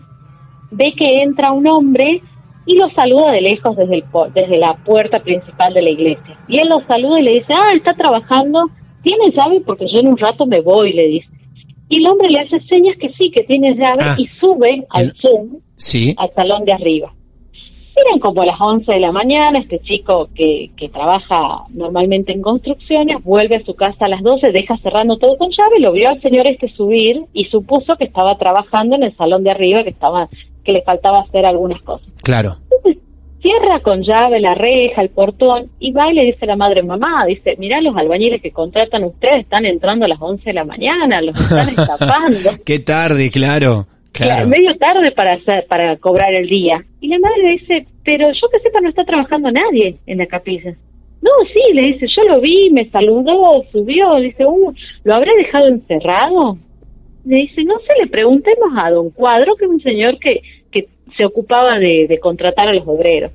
ve 0.72 0.94
que 0.96 1.24
entra 1.24 1.52
un 1.52 1.68
hombre 1.68 2.22
y 2.68 2.78
lo 2.78 2.88
saluda 2.92 3.32
de 3.32 3.42
lejos 3.42 3.76
desde, 3.76 3.96
el, 3.96 4.04
po- 4.04 4.28
desde 4.30 4.58
la 4.58 4.76
puerta 4.86 5.20
principal 5.20 5.74
de 5.74 5.82
la 5.82 5.90
iglesia. 5.90 6.38
Y 6.48 6.60
él 6.60 6.70
lo 6.70 6.80
saluda 6.88 7.20
y 7.20 7.24
le 7.24 7.34
dice, 7.34 7.48
ah, 7.56 7.74
está 7.76 7.94
trabajando, 7.96 8.66
tiene 9.02 9.32
llave 9.32 9.62
porque 9.66 9.88
yo 9.92 10.00
en 10.02 10.08
un 10.10 10.18
rato 10.18 10.46
me 10.46 10.62
voy, 10.62 10.94
le 10.94 11.08
dice. 11.08 11.28
Y 11.90 11.98
el 11.98 12.08
hombre 12.08 12.30
le 12.30 12.40
hace 12.42 12.60
señas 12.68 12.96
que 13.00 13.10
sí, 13.18 13.32
que 13.32 13.44
tiene 13.44 13.74
llave 13.76 14.00
Ah. 14.02 14.16
y 14.18 14.28
sube 14.40 14.86
al 14.92 15.06
El- 15.06 15.14
Zoom 15.14 15.58
Sí. 15.76 16.14
al 16.18 16.32
salón 16.34 16.64
de 16.66 16.74
arriba. 16.74 17.12
Eran 18.08 18.20
como 18.20 18.44
las 18.46 18.56
11 18.62 18.94
de 18.94 19.00
la 19.02 19.12
mañana, 19.12 19.60
este 19.60 19.80
chico 19.80 20.30
que, 20.34 20.72
que 20.78 20.88
trabaja 20.88 21.64
normalmente 21.74 22.32
en 22.32 22.42
construcciones, 22.42 23.22
vuelve 23.26 23.58
a 23.58 23.66
su 23.66 23.74
casa 23.76 24.06
a 24.06 24.08
las 24.08 24.22
12, 24.24 24.52
deja 24.54 24.78
cerrando 24.78 25.18
todo 25.18 25.36
con 25.38 25.50
llave, 25.50 25.80
lo 25.82 25.92
vio 25.92 26.08
al 26.08 26.22
señor 26.22 26.48
este 26.48 26.70
subir 26.76 27.24
y 27.34 27.46
supuso 27.46 27.96
que 27.98 28.06
estaba 28.06 28.38
trabajando 28.38 28.96
en 28.96 29.04
el 29.04 29.18
salón 29.18 29.44
de 29.44 29.52
arriba, 29.52 29.84
que 29.84 29.90
estaba 29.90 30.30
que 30.64 30.72
le 30.74 30.82
faltaba 30.84 31.22
hacer 31.28 31.46
algunas 31.46 31.82
cosas. 31.82 32.08
Claro. 32.24 32.52
Cierra 33.42 33.80
con 33.82 34.02
llave 34.04 34.40
la 34.40 34.54
reja, 34.54 35.02
el 35.02 35.10
portón, 35.10 35.70
y 35.80 35.92
va 35.92 36.12
y 36.12 36.16
le 36.16 36.26
dice 36.26 36.40
a 36.42 36.48
la 36.48 36.56
madre, 36.58 36.84
mamá, 36.84 37.26
dice, 37.26 37.56
mirá 37.58 37.80
los 37.80 37.96
albañiles 37.96 38.42
que 38.42 38.52
contratan 38.52 39.04
ustedes, 39.06 39.40
están 39.40 39.66
entrando 39.66 40.06
a 40.06 40.10
las 40.10 40.22
11 40.22 40.44
de 40.44 40.54
la 40.54 40.66
mañana, 40.66 41.22
los 41.22 41.40
están 41.40 41.70
estafando. 41.78 42.64
Qué 42.66 42.80
tarde, 42.80 43.32
claro. 43.32 43.88
Claro. 44.12 44.48
Medio 44.48 44.76
tarde 44.78 45.12
para 45.12 45.36
hacer, 45.36 45.66
para 45.68 45.96
cobrar 45.98 46.34
el 46.34 46.50
día. 46.50 46.84
Y 47.00 47.08
la 47.08 47.20
madre 47.20 47.44
le 47.44 47.52
dice, 47.52 47.88
pero 48.04 48.28
yo 48.28 48.50
que 48.52 48.60
sepa 48.60 48.82
no 48.82 48.90
está 48.90 49.06
trabajando 49.06 49.50
nadie 49.52 49.98
en 50.06 50.18
la 50.18 50.26
capilla. 50.26 50.76
No, 51.22 51.32
sí, 51.54 51.74
le 51.74 51.94
dice, 51.94 52.08
yo 52.08 52.34
lo 52.34 52.42
vi, 52.42 52.70
me 52.72 52.90
saludó, 52.90 53.64
subió, 53.72 54.16
dice, 54.22 54.46
uh, 54.46 54.74
¿lo 55.04 55.16
habré 55.16 55.32
dejado 55.38 55.68
encerrado? 55.68 56.58
Le 57.26 57.38
dice, 57.38 57.64
no 57.64 57.78
sé, 57.80 57.94
le 58.02 58.08
preguntemos 58.08 58.70
a 58.78 58.90
don 58.90 59.10
Cuadro, 59.12 59.56
que 59.56 59.66
es 59.66 59.72
un 59.72 59.82
señor 59.82 60.18
que, 60.20 60.42
que 60.72 60.88
se 61.18 61.26
ocupaba 61.26 61.80
de, 61.80 62.08
de 62.08 62.20
contratar 62.20 62.68
a 62.68 62.74
los 62.74 62.88
obreros. 62.88 63.32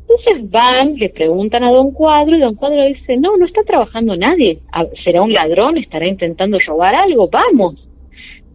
Entonces 0.00 0.50
van, 0.50 0.96
le 0.96 1.08
preguntan 1.08 1.64
a 1.64 1.72
don 1.72 1.92
Cuadro 1.92 2.36
y 2.36 2.40
don 2.40 2.54
Cuadro 2.54 2.84
dice, 2.84 3.16
no, 3.16 3.36
no 3.36 3.46
está 3.46 3.62
trabajando 3.62 4.16
nadie. 4.16 4.58
Ah, 4.72 4.84
¿Será 5.04 5.22
un 5.22 5.32
ladrón? 5.32 5.78
¿Estará 5.78 6.06
intentando 6.06 6.58
robar 6.66 6.94
algo? 6.94 7.30
Vamos 7.30 7.88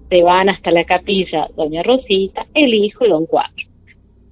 se 0.09 0.23
van 0.23 0.49
hasta 0.49 0.71
la 0.71 0.85
capilla 0.85 1.47
doña 1.55 1.83
Rosita, 1.83 2.45
el 2.53 2.73
hijo 2.73 3.05
y 3.05 3.09
don 3.09 3.25
Cuadro. 3.25 3.66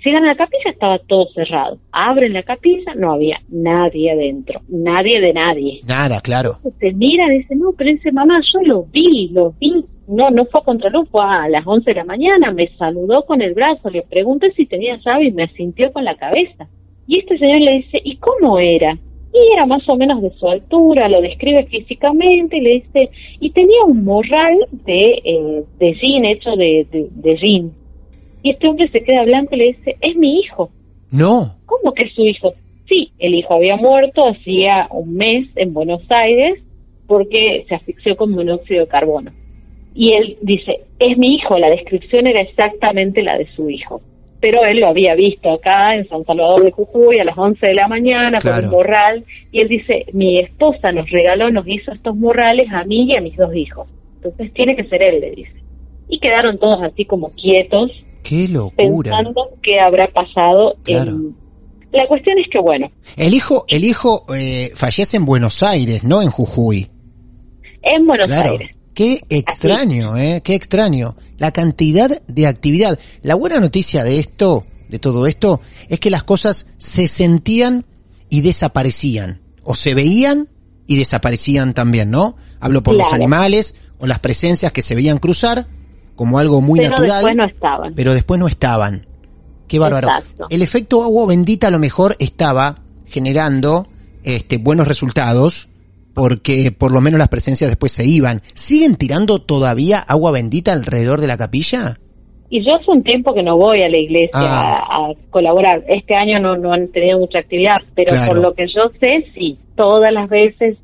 Llegan 0.05 0.23
a 0.25 0.27
la 0.27 0.35
capilla, 0.35 0.69
estaba 0.69 0.99
todo 0.99 1.25
cerrado. 1.33 1.79
Abren 1.91 2.33
la 2.33 2.43
capilla, 2.43 2.93
no 2.95 3.13
había 3.13 3.41
nadie 3.49 4.11
adentro, 4.11 4.61
nadie 4.69 5.19
de 5.19 5.33
nadie. 5.33 5.81
Nada, 5.87 6.21
claro. 6.21 6.59
Se 6.79 6.93
mira 6.93 7.25
y 7.33 7.39
dice, 7.39 7.55
no, 7.55 7.71
pero 7.75 7.89
dice, 7.89 8.11
mamá, 8.11 8.39
yo 8.53 8.61
lo 8.67 8.83
vi, 8.83 9.29
lo 9.29 9.55
vi. 9.59 9.83
No, 10.07 10.29
no 10.29 10.45
fue 10.45 10.61
a 10.61 10.63
contraluz, 10.63 11.09
fue 11.09 11.23
a 11.23 11.49
las 11.49 11.65
11 11.65 11.89
de 11.89 11.95
la 11.95 12.03
mañana, 12.05 12.51
me 12.51 12.67
saludó 12.77 13.25
con 13.25 13.41
el 13.41 13.55
brazo, 13.55 13.89
le 13.89 14.03
pregunté 14.03 14.53
si 14.53 14.67
tenía 14.67 14.99
llave 15.03 15.25
y 15.25 15.31
me 15.31 15.45
asintió 15.45 15.91
con 15.91 16.05
la 16.05 16.15
cabeza. 16.15 16.67
Y 17.07 17.17
este 17.19 17.39
señor 17.39 17.61
le 17.61 17.77
dice, 17.77 17.99
¿y 18.03 18.17
cómo 18.17 18.59
era? 18.59 18.95
Y 19.33 19.53
era 19.53 19.65
más 19.65 19.89
o 19.89 19.97
menos 19.97 20.21
de 20.21 20.29
su 20.37 20.47
altura, 20.47 21.09
lo 21.09 21.19
describe 21.19 21.65
físicamente 21.65 22.57
y 22.57 22.61
le 22.61 22.69
dice, 22.69 23.09
y 23.39 23.49
tenía 23.49 23.79
un 23.87 24.03
morral 24.03 24.55
de, 24.85 25.21
eh, 25.23 25.63
de 25.79 25.93
jean 25.95 26.25
hecho 26.25 26.51
de, 26.51 26.85
de, 26.91 27.07
de 27.09 27.37
jean. 27.37 27.84
Y 28.45 28.51
este 28.51 28.67
hombre 28.67 28.87
se 28.89 29.01
queda 29.01 29.23
blanco 29.23 29.55
y 29.55 29.57
le 29.57 29.65
dice, 29.69 29.95
es 30.01 30.15
mi 30.17 30.37
hijo. 30.37 30.69
No. 31.11 31.55
¿Cómo 31.65 31.95
que 31.95 32.03
es 32.03 32.13
su 32.13 32.21
hijo? 32.21 32.53
Sí, 32.87 33.09
el 33.17 33.33
hijo 33.33 33.55
había 33.55 33.75
muerto 33.75 34.27
hacía 34.29 34.87
un 34.91 35.15
mes 35.15 35.47
en 35.55 35.73
Buenos 35.73 36.03
Aires 36.09 36.61
porque 37.07 37.65
se 37.67 37.73
asfixió 37.73 38.15
con 38.15 38.29
monóxido 38.33 38.81
de 38.81 38.87
carbono. 38.87 39.31
Y 39.95 40.13
él 40.13 40.37
dice, 40.43 40.81
es 40.99 41.17
mi 41.17 41.33
hijo, 41.37 41.57
la 41.57 41.71
descripción 41.71 42.27
era 42.27 42.39
exactamente 42.41 43.23
la 43.23 43.35
de 43.35 43.47
su 43.47 43.67
hijo. 43.67 44.01
Pero 44.39 44.63
él 44.63 44.79
lo 44.79 44.89
había 44.89 45.15
visto 45.15 45.51
acá 45.51 45.95
en 45.95 46.07
San 46.07 46.23
Salvador 46.23 46.65
de 46.65 46.71
Jujuy 46.71 47.17
a 47.17 47.25
las 47.25 47.35
11 47.39 47.65
de 47.65 47.73
la 47.73 47.87
mañana 47.87 48.37
Claro. 48.37 48.57
con 48.57 48.65
un 48.65 48.71
morral. 48.75 49.23
Y 49.51 49.61
él 49.61 49.69
dice, 49.69 50.05
mi 50.13 50.37
esposa 50.39 50.91
nos 50.91 51.09
regaló, 51.09 51.49
nos 51.49 51.67
hizo 51.67 51.91
estos 51.91 52.15
morrales 52.15 52.67
a 52.71 52.83
mí 52.83 53.07
y 53.11 53.17
a 53.17 53.21
mis 53.21 53.35
dos 53.37 53.55
hijos. 53.55 53.87
Entonces 54.17 54.53
tiene 54.53 54.75
que 54.75 54.83
ser 54.83 55.01
él, 55.01 55.19
le 55.19 55.31
dice. 55.31 55.53
Y 56.07 56.19
quedaron 56.19 56.59
todos 56.59 56.83
así 56.83 57.05
como 57.05 57.31
quietos, 57.33 58.05
Qué 58.27 58.47
locura. 58.47 59.11
pensando 59.17 59.49
qué 59.61 59.79
habrá 59.79 60.07
pasado. 60.11 60.75
Claro. 60.83 61.11
en- 61.11 61.35
La 61.91 62.07
cuestión 62.07 62.37
es 62.39 62.47
que, 62.51 62.59
bueno, 62.59 62.91
El 63.15 63.33
hijo, 63.33 63.63
el 63.69 63.85
hijo 63.85 64.25
eh, 64.35 64.71
fallece 64.75 65.15
en 65.17 65.25
Buenos 65.25 65.63
Aires, 65.63 66.03
no 66.03 66.21
en 66.21 66.29
Jujuy. 66.29 66.89
en 67.83 68.05
Buenos 68.07 68.27
Claro. 68.27 68.51
Aires. 68.51 68.71
Qué 68.93 69.21
extraño, 69.29 70.17
¿eh? 70.17 70.41
Qué 70.43 70.55
extraño. 70.55 71.15
La 71.37 71.51
cantidad 71.51 72.21
de 72.27 72.47
actividad. 72.47 72.97
La 73.21 73.35
buena 73.35 73.59
noticia 73.59 74.03
de 74.03 74.19
esto, 74.19 74.65
de 74.89 74.99
todo 74.99 75.27
esto, 75.27 75.61
es 75.89 75.99
que 75.99 76.09
las 76.09 76.23
cosas 76.23 76.67
se 76.77 77.07
sentían 77.07 77.85
y 78.29 78.41
desaparecían. 78.41 79.39
O 79.63 79.75
se 79.75 79.93
veían 79.93 80.47
y 80.87 80.97
desaparecían 80.97 81.73
también, 81.73 82.09
¿no? 82.09 82.35
Hablo 82.59 82.83
por 82.83 82.95
los 82.95 83.11
animales 83.13 83.75
o 83.99 84.07
las 84.07 84.19
presencias 84.19 84.71
que 84.71 84.81
se 84.81 84.95
veían 84.95 85.17
cruzar 85.19 85.67
como 86.15 86.39
algo 86.39 86.61
muy 86.61 86.79
pero 86.79 86.91
natural. 86.91 87.11
después 87.17 87.35
no 87.35 87.45
estaban. 87.45 87.93
pero 87.95 88.13
después 88.13 88.39
no 88.39 88.47
estaban. 88.47 89.05
Qué 89.67 89.79
bárbaro. 89.79 90.07
Exacto. 90.07 90.47
El 90.49 90.61
efecto 90.61 91.03
agua 91.03 91.25
bendita 91.27 91.67
a 91.67 91.71
lo 91.71 91.79
mejor 91.79 92.15
estaba 92.19 92.77
generando 93.07 93.87
este, 94.23 94.57
buenos 94.57 94.87
resultados 94.87 95.69
porque 96.13 96.71
por 96.71 96.91
lo 96.91 97.01
menos 97.01 97.17
las 97.17 97.27
presencias 97.27 97.69
después 97.69 97.91
se 97.91 98.05
iban. 98.05 98.41
¿Siguen 98.53 98.95
tirando 98.95 99.39
todavía 99.41 99.99
agua 99.99 100.31
bendita 100.31 100.71
alrededor 100.71 101.19
de 101.19 101.27
la 101.27 101.37
capilla? 101.37 101.97
Y 102.49 102.63
yo 102.65 102.75
hace 102.75 102.89
un 102.91 103.03
tiempo 103.03 103.33
que 103.33 103.41
no 103.43 103.57
voy 103.57 103.81
a 103.81 103.89
la 103.89 103.97
iglesia 103.97 104.29
Ah. 104.33 104.73
a, 104.87 104.95
a 105.07 105.13
colaborar. 105.31 105.83
Este 105.89 106.15
año 106.15 106.39
no, 106.39 106.55
no 106.55 106.71
han 106.73 106.87
tenido 106.89 107.19
mucha 107.19 107.39
actividad, 107.39 107.77
pero 107.95 108.11
Claro. 108.13 108.31
por 108.33 108.41
lo 108.41 108.53
que 108.53 108.65
yo 108.67 108.83
sé, 108.99 109.25
sí, 109.33 109.57
todas 109.75 110.13
las 110.13 110.29
veces 110.29 110.77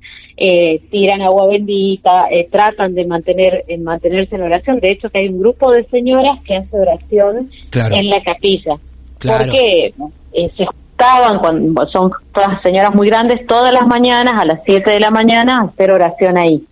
eh, 0.43 0.81
tiran 0.89 1.21
agua 1.21 1.45
bendita, 1.45 2.25
eh, 2.31 2.47
tratan 2.51 2.95
de 2.95 3.05
mantener 3.05 3.63
en 3.67 3.83
mantenerse 3.83 4.35
en 4.35 4.41
oración. 4.41 4.79
De 4.79 4.89
hecho, 4.89 5.07
que 5.11 5.19
hay 5.19 5.27
un 5.27 5.39
grupo 5.39 5.71
de 5.71 5.83
señoras 5.85 6.39
que 6.43 6.55
hace 6.55 6.75
oración 6.75 7.51
Claro. 7.69 7.95
en 7.95 8.09
la 8.09 8.23
capilla. 8.23 8.75
Claro. 9.19 9.43
Porque 9.45 9.93
eh, 10.33 10.51
se 10.57 10.65
juntaban, 10.65 11.37
cuando 11.39 11.85
son 11.89 12.11
todas 12.33 12.59
señoras 12.63 12.95
muy 12.95 13.05
grandes, 13.07 13.45
todas 13.45 13.71
las 13.71 13.85
mañanas 13.87 14.33
a 14.35 14.45
las 14.45 14.61
7 14.65 14.89
de 14.89 14.99
la 14.99 15.11
mañana 15.11 15.59
a 15.59 15.65
hacer 15.65 15.91
oración 15.91 16.35
ahí. 16.39 16.63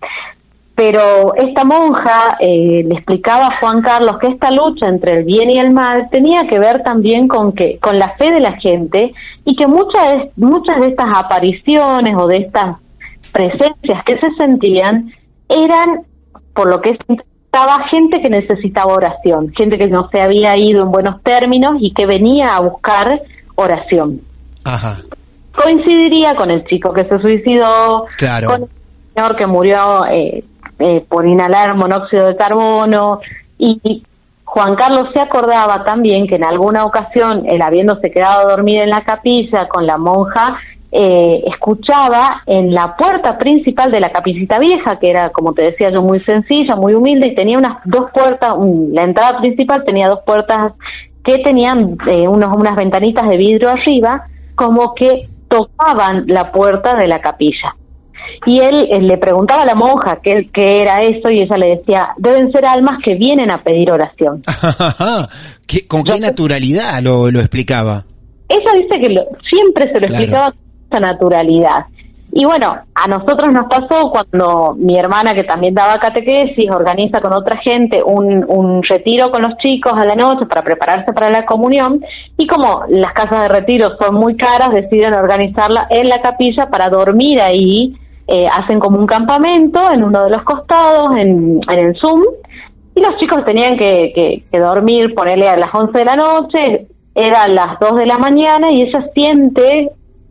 Pero 0.73 1.36
esta 1.36 1.63
monja 1.63 2.38
eh, 2.39 2.84
le 2.88 2.95
explicaba 2.95 3.47
a 3.47 3.60
Juan 3.60 3.82
Carlos 3.84 4.17
que 4.19 4.27
esta 4.29 4.49
lucha 4.49 4.88
entre 4.88 5.19
el 5.19 5.25
bien 5.25 5.51
y 5.51 5.60
el 5.60 5.71
mal 5.71 6.10
tenía 6.10 6.47
que 6.49 6.58
ver 6.58 6.82
también 6.82 7.27
con 7.27 7.51
que 7.51 7.77
con 7.79 7.99
la 7.99 8.15
fe 8.15 8.32
de 8.32 8.39
la 8.39 8.53
gente 8.53 9.13
y 9.45 9.55
que 9.55 9.67
muchas 9.67 10.29
muchas 10.38 10.79
de 10.79 10.88
estas 10.88 11.08
apariciones 11.13 12.15
o 12.17 12.25
de 12.27 12.38
estas 12.38 12.77
presencias 13.32 14.03
que 14.05 14.17
se 14.19 14.32
sentían 14.38 15.12
eran 15.47 16.01
por 16.53 16.69
lo 16.69 16.82
que 16.82 16.97
estaba 17.08 17.88
gente 17.89 18.21
que 18.21 18.29
necesitaba 18.29 18.93
oración, 18.93 19.51
gente 19.58 19.77
que 19.77 19.88
no 19.88 20.10
se 20.12 20.21
había 20.21 20.55
ido 20.58 20.84
en 20.84 20.91
buenos 20.91 21.21
términos 21.23 21.75
y 21.79 21.93
que 21.93 22.05
venía 22.05 22.55
a 22.55 22.60
buscar 22.62 23.21
oración. 23.55 24.21
Ajá. 24.63 24.97
Coincidiría 25.55 26.36
con 26.36 26.51
el 26.51 26.63
chico 26.65 26.93
que 26.93 27.05
se 27.05 27.19
suicidó, 27.19 28.05
Claro. 28.17 28.47
con 28.47 28.62
el 28.63 28.69
señor 29.13 29.36
que 29.36 29.47
murió 29.47 30.05
eh, 30.12 30.43
eh, 30.79 31.05
por 31.10 31.27
inhalar 31.27 31.75
monóxido 31.75 32.27
de 32.27 32.36
carbono 32.36 33.19
y, 33.58 33.79
y 33.84 34.03
Juan 34.45 34.75
Carlos 34.75 35.10
se 35.13 35.19
acordaba 35.19 35.84
también 35.84 36.27
que 36.27 36.36
en 36.36 36.43
alguna 36.43 36.84
ocasión, 36.86 37.43
él 37.47 37.62
habiéndose 37.62 38.10
quedado 38.10 38.47
a 38.47 38.51
dormir 38.51 38.79
en 38.79 38.89
la 38.89 39.03
capilla 39.03 39.67
con 39.67 39.86
la 39.86 39.97
monja, 39.97 40.58
eh, 40.91 41.43
escuchaba 41.52 42.41
en 42.45 42.73
la 42.73 42.95
puerta 42.95 43.38
principal 43.38 43.91
de 43.91 43.99
la 43.99 44.10
capillita 44.12 44.58
vieja, 44.60 44.97
que 44.99 45.10
era, 45.10 45.30
como 45.32 45.54
te 45.54 45.63
decía 45.63 45.91
yo, 45.91 46.02
muy 46.02 46.19
sencilla, 46.21 46.75
muy 46.75 46.93
humilde, 46.95 47.28
y 47.28 47.36
tenía 47.36 47.58
unas 47.58 47.78
dos 47.86 48.10
puertas, 48.13 48.52
un- 48.58 48.91
la 48.93 49.04
entrada 49.04 49.39
principal 49.39 49.84
tenía 49.86 50.08
dos 50.08 50.19
puertas 50.25 50.73
que 51.23 51.38
tenían 51.39 51.95
eh, 52.12 52.28
unos, 52.28 52.56
unas 52.58 52.75
ventanitas 52.75 53.28
de 53.30 53.38
vidrio 53.38 53.69
arriba, 53.69 54.23
como 54.56 54.93
que 54.95 55.28
tocaban 55.47 56.23
la 56.28 56.52
puerta 56.52 56.95
de 56.95 57.08
la 57.08 57.19
capilla. 57.21 57.75
Y 58.45 58.60
él, 58.60 58.88
le 59.02 59.17
preguntaba 59.17 59.63
a 59.63 59.65
la 59.65 59.75
monja 59.75 60.19
qué, 60.23 60.49
qué 60.54 60.82
era 60.82 61.02
eso 61.02 61.30
y 61.32 61.41
ella 61.41 61.58
le 61.58 61.78
decía, 61.78 62.10
deben 62.17 62.52
ser 62.52 62.65
almas 62.65 62.99
que 63.04 63.15
vienen 63.15 63.52
a 63.52 63.63
pedir 63.63 63.91
oración. 63.91 64.41
¿Qué- 65.67 65.88
¿Con 65.88 66.04
qué 66.04 66.19
naturalidad 66.19 67.02
lo, 67.02 67.30
lo 67.32 67.39
explicaba? 67.39 68.06
Ella 68.47 68.71
dice 68.75 68.99
que 69.02 69.10
lo- 69.13 69.25
siempre 69.49 69.91
se 69.91 69.99
lo 69.99 70.08
Claro. 70.08 70.13
explicaba 70.23 70.54
esa 70.89 70.99
naturalidad. 70.99 71.86
Y 72.32 72.45
bueno, 72.45 72.75
a 72.93 73.08
nosotros 73.08 73.49
nos 73.52 73.65
pasó 73.65 74.12
cuando 74.12 74.75
mi 74.78 74.95
hermana, 74.99 75.34
que 75.34 75.43
también 75.43 75.73
daba 75.73 75.99
catequesis, 75.99 76.69
organiza 76.69 77.21
con 77.21 77.34
otra 77.34 77.58
gente 77.58 78.04
un, 78.04 78.45
un 78.47 78.84
retiro 78.84 79.32
con 79.32 79.41
los 79.41 79.58
chicos 79.58 79.93
a 79.95 80.06
la 80.06 80.13
noche 80.13 80.45
para 80.45 80.62
prepararse 80.62 81.12
para 81.12 81.32
la 81.32 81.45
comunión. 81.47 81.99
Y 82.38 82.45
como 82.45 82.84
las 82.89 83.13
casas 83.13 83.41
de 83.41 83.47
retiro 83.49 83.97
son 83.99 84.13
muy 84.13 84.38
caras, 84.38 84.69
deciden 84.69 85.15
organizarla 85.15 85.88
en 85.89 86.08
la 86.08 86.21
capilla 86.21 86.67
para 86.69 86.88
dormir 86.89 87.41
ahí. 87.41 87.95
Eh, 88.28 88.45
hacen 88.45 88.80
como 88.80 88.99
un 88.99 89.08
campamento 89.08 89.91
en 89.91 90.04
uno 90.04 90.25
de 90.25 90.30
los 90.30 90.43
costados, 90.43 91.17
en, 91.17 91.60
en 91.67 91.80
el 91.80 91.95
Zoom. 91.99 92.21
Y 92.93 93.02
los 93.02 93.17
chicos 93.19 93.43
tenían 93.43 93.75
que, 93.75 94.12
que- 94.52 94.60
dormir, 94.60 95.15
ponerle 95.15 95.49
a 95.49 95.58
las 95.58 95.73
11 95.73 95.97
de 95.97 96.06
la 96.06 96.15
noche, 96.15 96.86
eran 97.15 97.56
las 97.56 97.80
2 97.80 97.95
de 97.95 98.06
la 98.06 98.19
mañana 98.19 98.69
y 98.71 98.84
ella 98.84 99.04
siente 99.15 99.89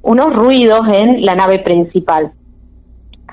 unos 0.09 0.33
ruidos 0.35 0.81
en 0.90 1.23
la 1.25 1.35
nave 1.35 1.59
principal. 1.59 2.31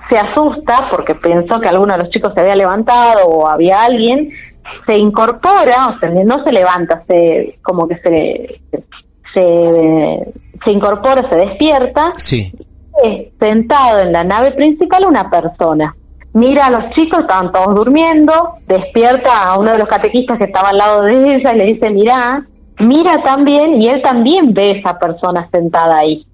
Se 0.09 0.17
asusta 0.17 0.89
porque 0.91 1.15
pensó 1.15 1.59
que 1.59 1.69
alguno 1.69 1.93
de 1.93 2.03
los 2.03 2.09
chicos 2.09 2.33
se 2.35 2.41
había 2.41 2.55
levantado 2.55 3.25
o 3.27 3.47
había 3.47 3.83
alguien, 3.83 4.29
se 4.85 4.97
incorpora, 4.97 5.87
o 5.95 5.99
sea, 5.99 6.09
no 6.09 6.43
se 6.43 6.51
levanta, 6.51 6.99
se 7.07 7.57
como 7.63 7.87
que 7.87 7.95
se, 7.99 8.61
se, 9.33 10.33
se 10.63 10.71
incorpora, 10.71 11.27
se 11.29 11.35
despierta 11.37 12.11
Sí. 12.17 12.51
eh, 13.03 13.31
sentado 13.39 13.99
en 13.99 14.11
la 14.11 14.23
nave 14.25 14.51
principal 14.51 15.05
una 15.07 15.29
persona. 15.29 15.95
Mira 16.33 16.65
a 16.65 16.71
los 16.71 16.93
chicos, 16.93 17.19
estaban 17.21 17.53
todos 17.53 17.73
durmiendo, 17.73 18.33
despierta 18.67 19.49
a 19.49 19.57
uno 19.57 19.71
de 19.71 19.77
los 19.79 19.87
catequistas 19.87 20.37
que 20.37 20.45
estaba 20.45 20.69
al 20.69 20.77
lado 20.77 21.03
de 21.03 21.13
ella 21.13 21.53
y 21.53 21.57
le 21.57 21.65
dice, 21.65 21.89
mira, 21.89 22.45
mira 22.79 23.23
también, 23.23 23.81
y 23.81 23.87
él 23.87 24.01
también 24.03 24.53
ve 24.53 24.71
a 24.71 24.79
esa 24.79 24.99
persona 24.99 25.47
sentada 25.49 25.99
ahí. 25.99 26.25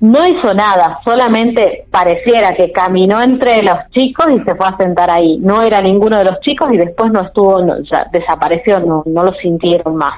No 0.00 0.26
hizo 0.26 0.54
nada, 0.54 0.98
solamente 1.04 1.84
pareciera 1.90 2.54
que 2.54 2.72
caminó 2.72 3.20
entre 3.20 3.62
los 3.62 3.78
chicos 3.90 4.26
y 4.30 4.40
se 4.44 4.54
fue 4.54 4.66
a 4.66 4.76
sentar 4.78 5.10
ahí. 5.10 5.36
No 5.40 5.62
era 5.62 5.82
ninguno 5.82 6.16
de 6.16 6.24
los 6.24 6.40
chicos 6.40 6.70
y 6.72 6.78
después 6.78 7.12
no 7.12 7.20
estuvo, 7.20 7.62
no, 7.62 7.78
ya 7.82 8.06
desapareció, 8.10 8.80
no, 8.80 9.02
no 9.04 9.24
lo 9.24 9.32
sintieron 9.34 9.96
más. 9.96 10.14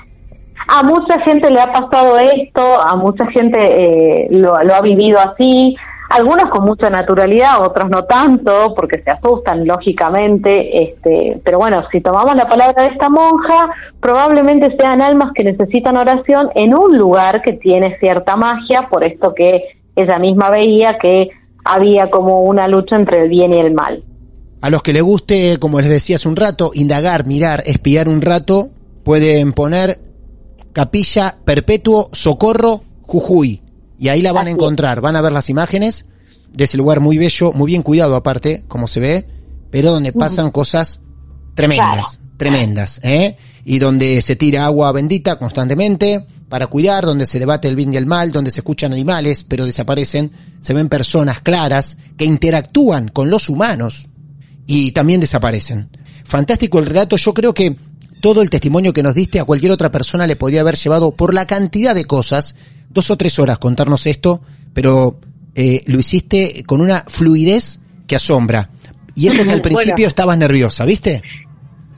A 0.69 0.85
mucha 0.85 1.21
gente 1.23 1.51
le 1.51 1.61
ha 1.61 1.73
pasado 1.73 2.17
esto, 2.19 2.81
a 2.81 2.95
mucha 2.95 3.27
gente 3.27 3.59
eh, 3.59 4.29
lo, 4.31 4.63
lo 4.63 4.75
ha 4.75 4.81
vivido 4.81 5.19
así, 5.19 5.77
algunos 6.13 6.51
con 6.51 6.65
mucha 6.65 6.91
naturalidad, 6.91 7.63
otros 7.63 7.89
no 7.89 8.05
tanto, 8.05 8.75
porque 8.77 9.03
se 9.03 9.11
asustan, 9.11 9.67
lógicamente, 9.67 10.83
este, 10.83 11.41
pero 11.43 11.59
bueno, 11.59 11.83
si 11.91 12.01
tomamos 12.03 12.37
la 12.37 12.47
palabra 12.47 12.83
de 12.83 12.91
esta 12.91 13.09
monja, 13.09 13.71
probablemente 13.99 14.77
sean 14.77 15.01
almas 15.01 15.33
que 15.35 15.43
necesitan 15.43 15.97
oración 15.97 16.51
en 16.55 16.77
un 16.77 16.99
lugar 16.99 17.41
que 17.41 17.55
tiene 17.55 17.97
cierta 17.99 18.37
magia, 18.37 18.89
por 18.91 19.07
esto 19.07 19.35
que 19.35 19.63
ella 19.97 20.19
misma 20.19 20.51
veía 20.51 20.99
que 21.01 21.31
había 21.65 22.11
como 22.11 22.43
una 22.43 22.69
lucha 22.69 22.97
entre 22.97 23.23
el 23.23 23.31
bien 23.31 23.55
y 23.55 23.61
el 23.61 23.73
mal. 23.73 24.05
A 24.61 24.69
los 24.69 24.83
que 24.83 24.93
les 24.93 25.03
guste, 25.03 25.57
como 25.59 25.81
les 25.81 25.89
decía 25.89 26.17
hace 26.17 26.29
un 26.29 26.37
rato, 26.37 26.73
indagar, 26.75 27.27
mirar, 27.27 27.63
espiar 27.65 28.09
un 28.09 28.21
rato, 28.21 28.69
pueden 29.03 29.55
poner 29.55 29.99
Capilla 30.75 31.37
Perpetuo 31.45 32.11
Socorro 32.13 32.83
Jujuy. 33.03 33.62
Y 34.03 34.09
ahí 34.09 34.21
la 34.21 34.33
van 34.33 34.49
a 34.49 34.51
encontrar. 34.51 35.01
Van 35.01 35.15
a 35.15 35.21
ver 35.21 35.31
las 35.31 35.49
imágenes 35.49 36.07
de 36.53 36.65
ese 36.65 36.77
lugar 36.77 36.99
muy 36.99 37.19
bello, 37.19 37.53
muy 37.53 37.69
bien 37.69 37.85
cuidado 37.85 38.17
aparte, 38.17 38.65
como 38.67 38.89
se 38.89 38.99
ve, 38.99 39.29
pero 39.71 39.93
donde 39.93 40.13
pasan 40.13 40.51
cosas 40.51 41.03
tremendas, 41.55 42.19
tremendas, 42.37 42.99
¿eh? 43.05 43.37
Y 43.65 43.79
donde 43.79 44.21
se 44.21 44.35
tira 44.35 44.65
agua 44.65 44.91
bendita 44.91 45.39
constantemente 45.39 46.27
para 46.49 46.67
cuidar, 46.67 47.07
donde 47.07 47.27
se 47.27 47.39
debate 47.39 47.69
el 47.69 47.77
bien 47.77 47.95
y 47.95 47.97
el 47.97 48.07
mal, 48.07 48.33
donde 48.33 48.51
se 48.51 48.59
escuchan 48.59 48.93
animales, 48.93 49.45
pero 49.45 49.67
desaparecen, 49.67 50.33
se 50.61 50.75
ven 50.75 50.89
personas 50.89 51.41
claras 51.41 51.97
que 52.17 52.25
interactúan 52.25 53.07
con 53.07 53.31
los 53.31 53.49
humanos 53.49 54.09
y 54.67 54.91
también 54.91 55.21
desaparecen. 55.21 55.91
Fantástico 56.25 56.81
el 56.81 56.87
relato, 56.87 57.17
yo 57.17 57.33
creo 57.33 57.55
que 57.55 57.77
todo 58.23 58.41
el 58.41 58.49
testimonio 58.49 58.95
que 58.95 59.03
nos 59.03 59.15
diste 59.15 59.39
a 59.41 59.45
cualquier 59.45 59.73
otra 59.73 59.91
persona 59.91 60.27
le 60.27 60.37
podía 60.37 60.63
haber 60.63 60.77
llevado 60.77 61.15
por 61.15 61.35
la 61.35 61.47
cantidad 61.47 61.95
de 61.95 62.07
cosas, 62.07 62.57
dos 62.89 63.11
o 63.11 63.17
tres 63.19 63.39
horas 63.39 63.59
contarnos 63.59 64.07
esto, 64.07 64.41
pero 64.73 65.19
eh, 65.55 65.83
lo 65.87 65.99
hiciste 65.99 66.63
con 66.65 66.81
una 66.81 67.05
fluidez 67.09 67.81
que 68.07 68.17
asombra. 68.17 68.71
Y 69.15 69.27
eso 69.27 69.45
que 69.45 69.51
al 69.51 69.61
Bueno. 69.61 69.63
principio 69.63 70.07
estabas 70.07 70.39
nerviosa, 70.39 70.87
¿viste? 70.87 71.21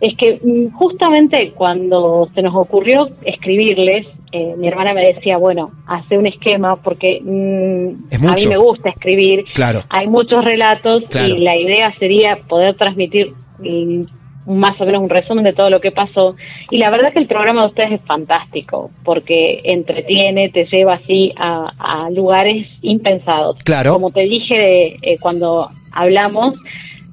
Es 0.00 0.14
que 0.18 0.40
mm, 0.42 0.72
justamente 0.74 1.52
cuando 1.54 2.28
se 2.34 2.42
nos 2.42 2.54
ocurrió 2.56 3.08
escribirles, 3.24 4.06
eh, 4.32 4.54
mi 4.58 4.66
hermana 4.66 4.92
me 4.94 5.02
decía, 5.14 5.36
bueno, 5.36 5.70
hace 5.86 6.18
un 6.18 6.26
esquema 6.26 6.76
porque 6.82 7.20
mm, 7.22 8.06
Es 8.10 8.18
a 8.22 8.34
mí 8.34 8.46
me 8.48 8.56
gusta 8.56 8.90
escribir, 8.90 9.44
Claro. 9.54 9.82
hay 9.90 10.08
muchos 10.08 10.44
relatos 10.44 11.04
Claro. 11.10 11.34
y 11.36 11.40
la 11.42 11.56
idea 11.56 11.94
sería 11.98 12.38
poder 12.48 12.76
transmitir 12.76 13.32
mm, 13.60 14.02
más 14.46 14.80
o 14.80 14.84
menos 14.84 15.02
un 15.02 15.08
resumen 15.08 15.44
de 15.44 15.52
todo 15.52 15.70
lo 15.70 15.80
que 15.80 15.90
pasó. 15.90 16.36
Y 16.70 16.78
la 16.78 16.90
verdad 16.90 17.12
que 17.12 17.20
el 17.20 17.26
programa 17.26 17.62
de 17.62 17.68
ustedes 17.68 17.92
es 17.92 18.00
fantástico 18.06 18.90
porque 19.04 19.60
entretiene, 19.64 20.50
te 20.50 20.66
lleva 20.66 20.94
así 20.94 21.32
a, 21.36 22.04
a 22.04 22.10
lugares 22.10 22.66
impensados. 22.82 23.62
Claro. 23.64 23.94
Como 23.94 24.10
te 24.10 24.22
dije 24.22 24.96
eh, 25.02 25.18
cuando 25.20 25.70
hablamos, 25.92 26.54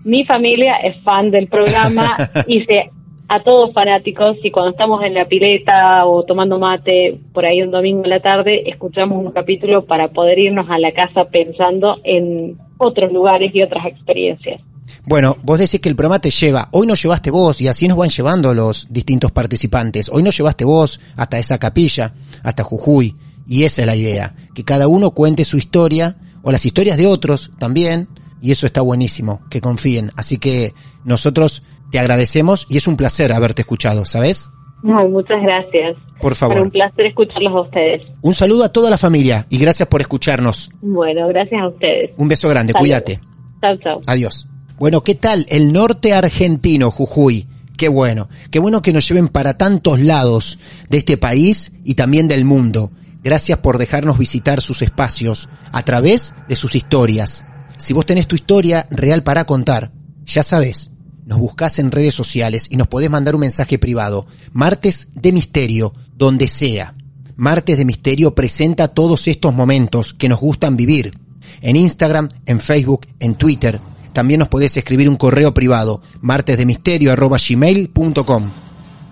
mi 0.03 0.25
familia 0.25 0.75
es 0.83 1.01
fan 1.03 1.31
del 1.31 1.47
programa 1.47 2.17
y 2.47 2.63
se 2.65 2.89
a 3.33 3.43
todos 3.43 3.71
fanáticos 3.73 4.35
y 4.43 4.51
cuando 4.51 4.71
estamos 4.71 5.05
en 5.05 5.13
la 5.13 5.23
pileta 5.23 6.05
o 6.05 6.23
tomando 6.23 6.59
mate 6.59 7.17
por 7.33 7.45
ahí 7.45 7.61
un 7.61 7.71
domingo 7.71 8.03
en 8.03 8.09
la 8.09 8.19
tarde 8.19 8.69
escuchamos 8.69 9.23
un 9.23 9.31
capítulo 9.31 9.85
para 9.85 10.09
poder 10.09 10.37
irnos 10.37 10.69
a 10.69 10.77
la 10.77 10.91
casa 10.91 11.23
pensando 11.31 12.01
en 12.03 12.57
otros 12.77 13.13
lugares 13.13 13.55
y 13.55 13.61
otras 13.61 13.85
experiencias. 13.85 14.59
Bueno, 15.05 15.37
vos 15.43 15.59
decís 15.59 15.79
que 15.79 15.89
el 15.89 15.95
programa 15.95 16.19
te 16.19 16.29
lleva. 16.29 16.69
Hoy 16.71 16.87
no 16.87 16.95
llevaste 16.95 17.31
vos 17.31 17.61
y 17.61 17.67
así 17.67 17.87
nos 17.87 17.97
van 17.97 18.09
llevando 18.09 18.53
los 18.53 18.87
distintos 18.89 19.31
participantes. 19.31 20.09
Hoy 20.09 20.23
no 20.23 20.31
llevaste 20.31 20.65
vos 20.65 20.99
hasta 21.15 21.39
esa 21.39 21.57
capilla, 21.57 22.13
hasta 22.43 22.63
Jujuy. 22.63 23.15
Y 23.45 23.63
esa 23.63 23.81
es 23.81 23.87
la 23.87 23.95
idea. 23.95 24.35
Que 24.53 24.63
cada 24.63 24.87
uno 24.87 25.11
cuente 25.11 25.45
su 25.45 25.57
historia 25.57 26.15
o 26.43 26.51
las 26.51 26.65
historias 26.65 26.97
de 26.97 27.07
otros 27.07 27.51
también. 27.57 28.07
Y 28.41 28.51
eso 28.51 28.65
está 28.65 28.81
buenísimo, 28.81 29.41
que 29.49 29.61
confíen. 29.61 30.11
Así 30.15 30.37
que 30.37 30.73
nosotros 31.03 31.63
te 31.91 31.99
agradecemos 31.99 32.65
y 32.69 32.77
es 32.77 32.87
un 32.87 32.97
placer 32.97 33.31
haberte 33.33 33.61
escuchado, 33.61 34.05
¿sabes? 34.05 34.49
No, 34.83 35.07
muchas 35.09 35.41
gracias. 35.43 35.97
Por 36.19 36.35
favor. 36.35 36.57
Fue 36.57 36.65
un 36.65 36.71
placer 36.71 37.05
escucharlos 37.05 37.53
a 37.53 37.61
ustedes. 37.61 38.01
Un 38.21 38.33
saludo 38.33 38.63
a 38.63 38.69
toda 38.69 38.89
la 38.89 38.97
familia 38.97 39.45
y 39.49 39.59
gracias 39.59 39.87
por 39.87 40.01
escucharnos. 40.01 40.69
Bueno, 40.81 41.27
gracias 41.27 41.61
a 41.61 41.67
ustedes. 41.67 42.11
Un 42.17 42.27
beso 42.27 42.49
grande, 42.49 42.73
cuídate. 42.73 43.19
Chao, 43.61 43.77
chao. 43.77 43.99
Adiós. 44.07 44.47
Bueno, 44.81 45.03
¿qué 45.03 45.13
tal? 45.13 45.45
El 45.47 45.73
norte 45.73 46.11
argentino, 46.11 46.89
Jujuy. 46.89 47.45
Qué 47.77 47.87
bueno. 47.87 48.29
Qué 48.49 48.57
bueno 48.57 48.81
que 48.81 48.91
nos 48.91 49.07
lleven 49.07 49.27
para 49.27 49.55
tantos 49.55 49.99
lados 49.99 50.57
de 50.89 50.97
este 50.97 51.17
país 51.17 51.73
y 51.83 51.93
también 51.93 52.27
del 52.27 52.45
mundo. 52.45 52.91
Gracias 53.23 53.59
por 53.59 53.77
dejarnos 53.77 54.17
visitar 54.17 54.59
sus 54.59 54.81
espacios 54.81 55.49
a 55.71 55.85
través 55.85 56.33
de 56.49 56.55
sus 56.55 56.73
historias. 56.73 57.45
Si 57.77 57.93
vos 57.93 58.07
tenés 58.07 58.25
tu 58.25 58.33
historia 58.33 58.87
real 58.89 59.21
para 59.21 59.45
contar, 59.45 59.91
ya 60.25 60.41
sabés, 60.41 60.89
nos 61.27 61.37
buscás 61.37 61.77
en 61.77 61.91
redes 61.91 62.15
sociales 62.15 62.65
y 62.71 62.75
nos 62.75 62.87
podés 62.87 63.11
mandar 63.11 63.35
un 63.35 63.41
mensaje 63.41 63.77
privado. 63.77 64.25
Martes 64.51 65.09
de 65.13 65.31
Misterio, 65.31 65.93
donde 66.15 66.47
sea. 66.47 66.95
Martes 67.35 67.77
de 67.77 67.85
Misterio 67.85 68.33
presenta 68.33 68.87
todos 68.87 69.27
estos 69.27 69.53
momentos 69.53 70.15
que 70.15 70.27
nos 70.27 70.39
gustan 70.39 70.75
vivir. 70.75 71.19
En 71.61 71.75
Instagram, 71.75 72.29
en 72.47 72.59
Facebook, 72.59 73.05
en 73.19 73.35
Twitter. 73.35 73.79
También 74.13 74.39
nos 74.39 74.47
podés 74.49 74.77
escribir 74.77 75.09
un 75.09 75.17
correo 75.17 75.53
privado, 75.53 76.01
martesdemisterio.gmail.com. 76.21 78.51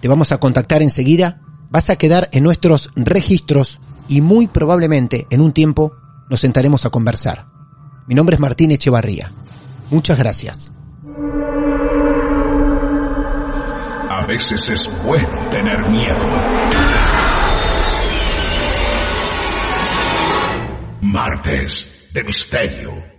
Te 0.02 0.08
vamos 0.08 0.32
a 0.32 0.40
contactar 0.40 0.82
enseguida, 0.82 1.42
vas 1.70 1.90
a 1.90 1.96
quedar 1.96 2.30
en 2.32 2.44
nuestros 2.44 2.92
registros 2.96 3.80
y 4.08 4.22
muy 4.22 4.48
probablemente 4.48 5.28
en 5.30 5.42
un 5.42 5.54
tiempo 5.54 5.94
nos 6.30 6.42
sentaremos 6.42 6.86
a 6.86 6.90
conversar. 6.90 7.48
Mi 8.08 8.16
nombre 8.16 8.36
es 8.36 8.40
Martín 8.40 8.72
Echevarría. 8.72 9.32
Muchas 9.92 10.18
gracias. 10.18 10.72
A 14.10 14.26
veces 14.28 14.70
es 14.70 14.90
bueno 15.04 15.50
tener 15.50 15.90
miedo. 15.90 16.24
Martes 21.02 22.10
de 22.14 22.24
Misterio. 22.24 23.19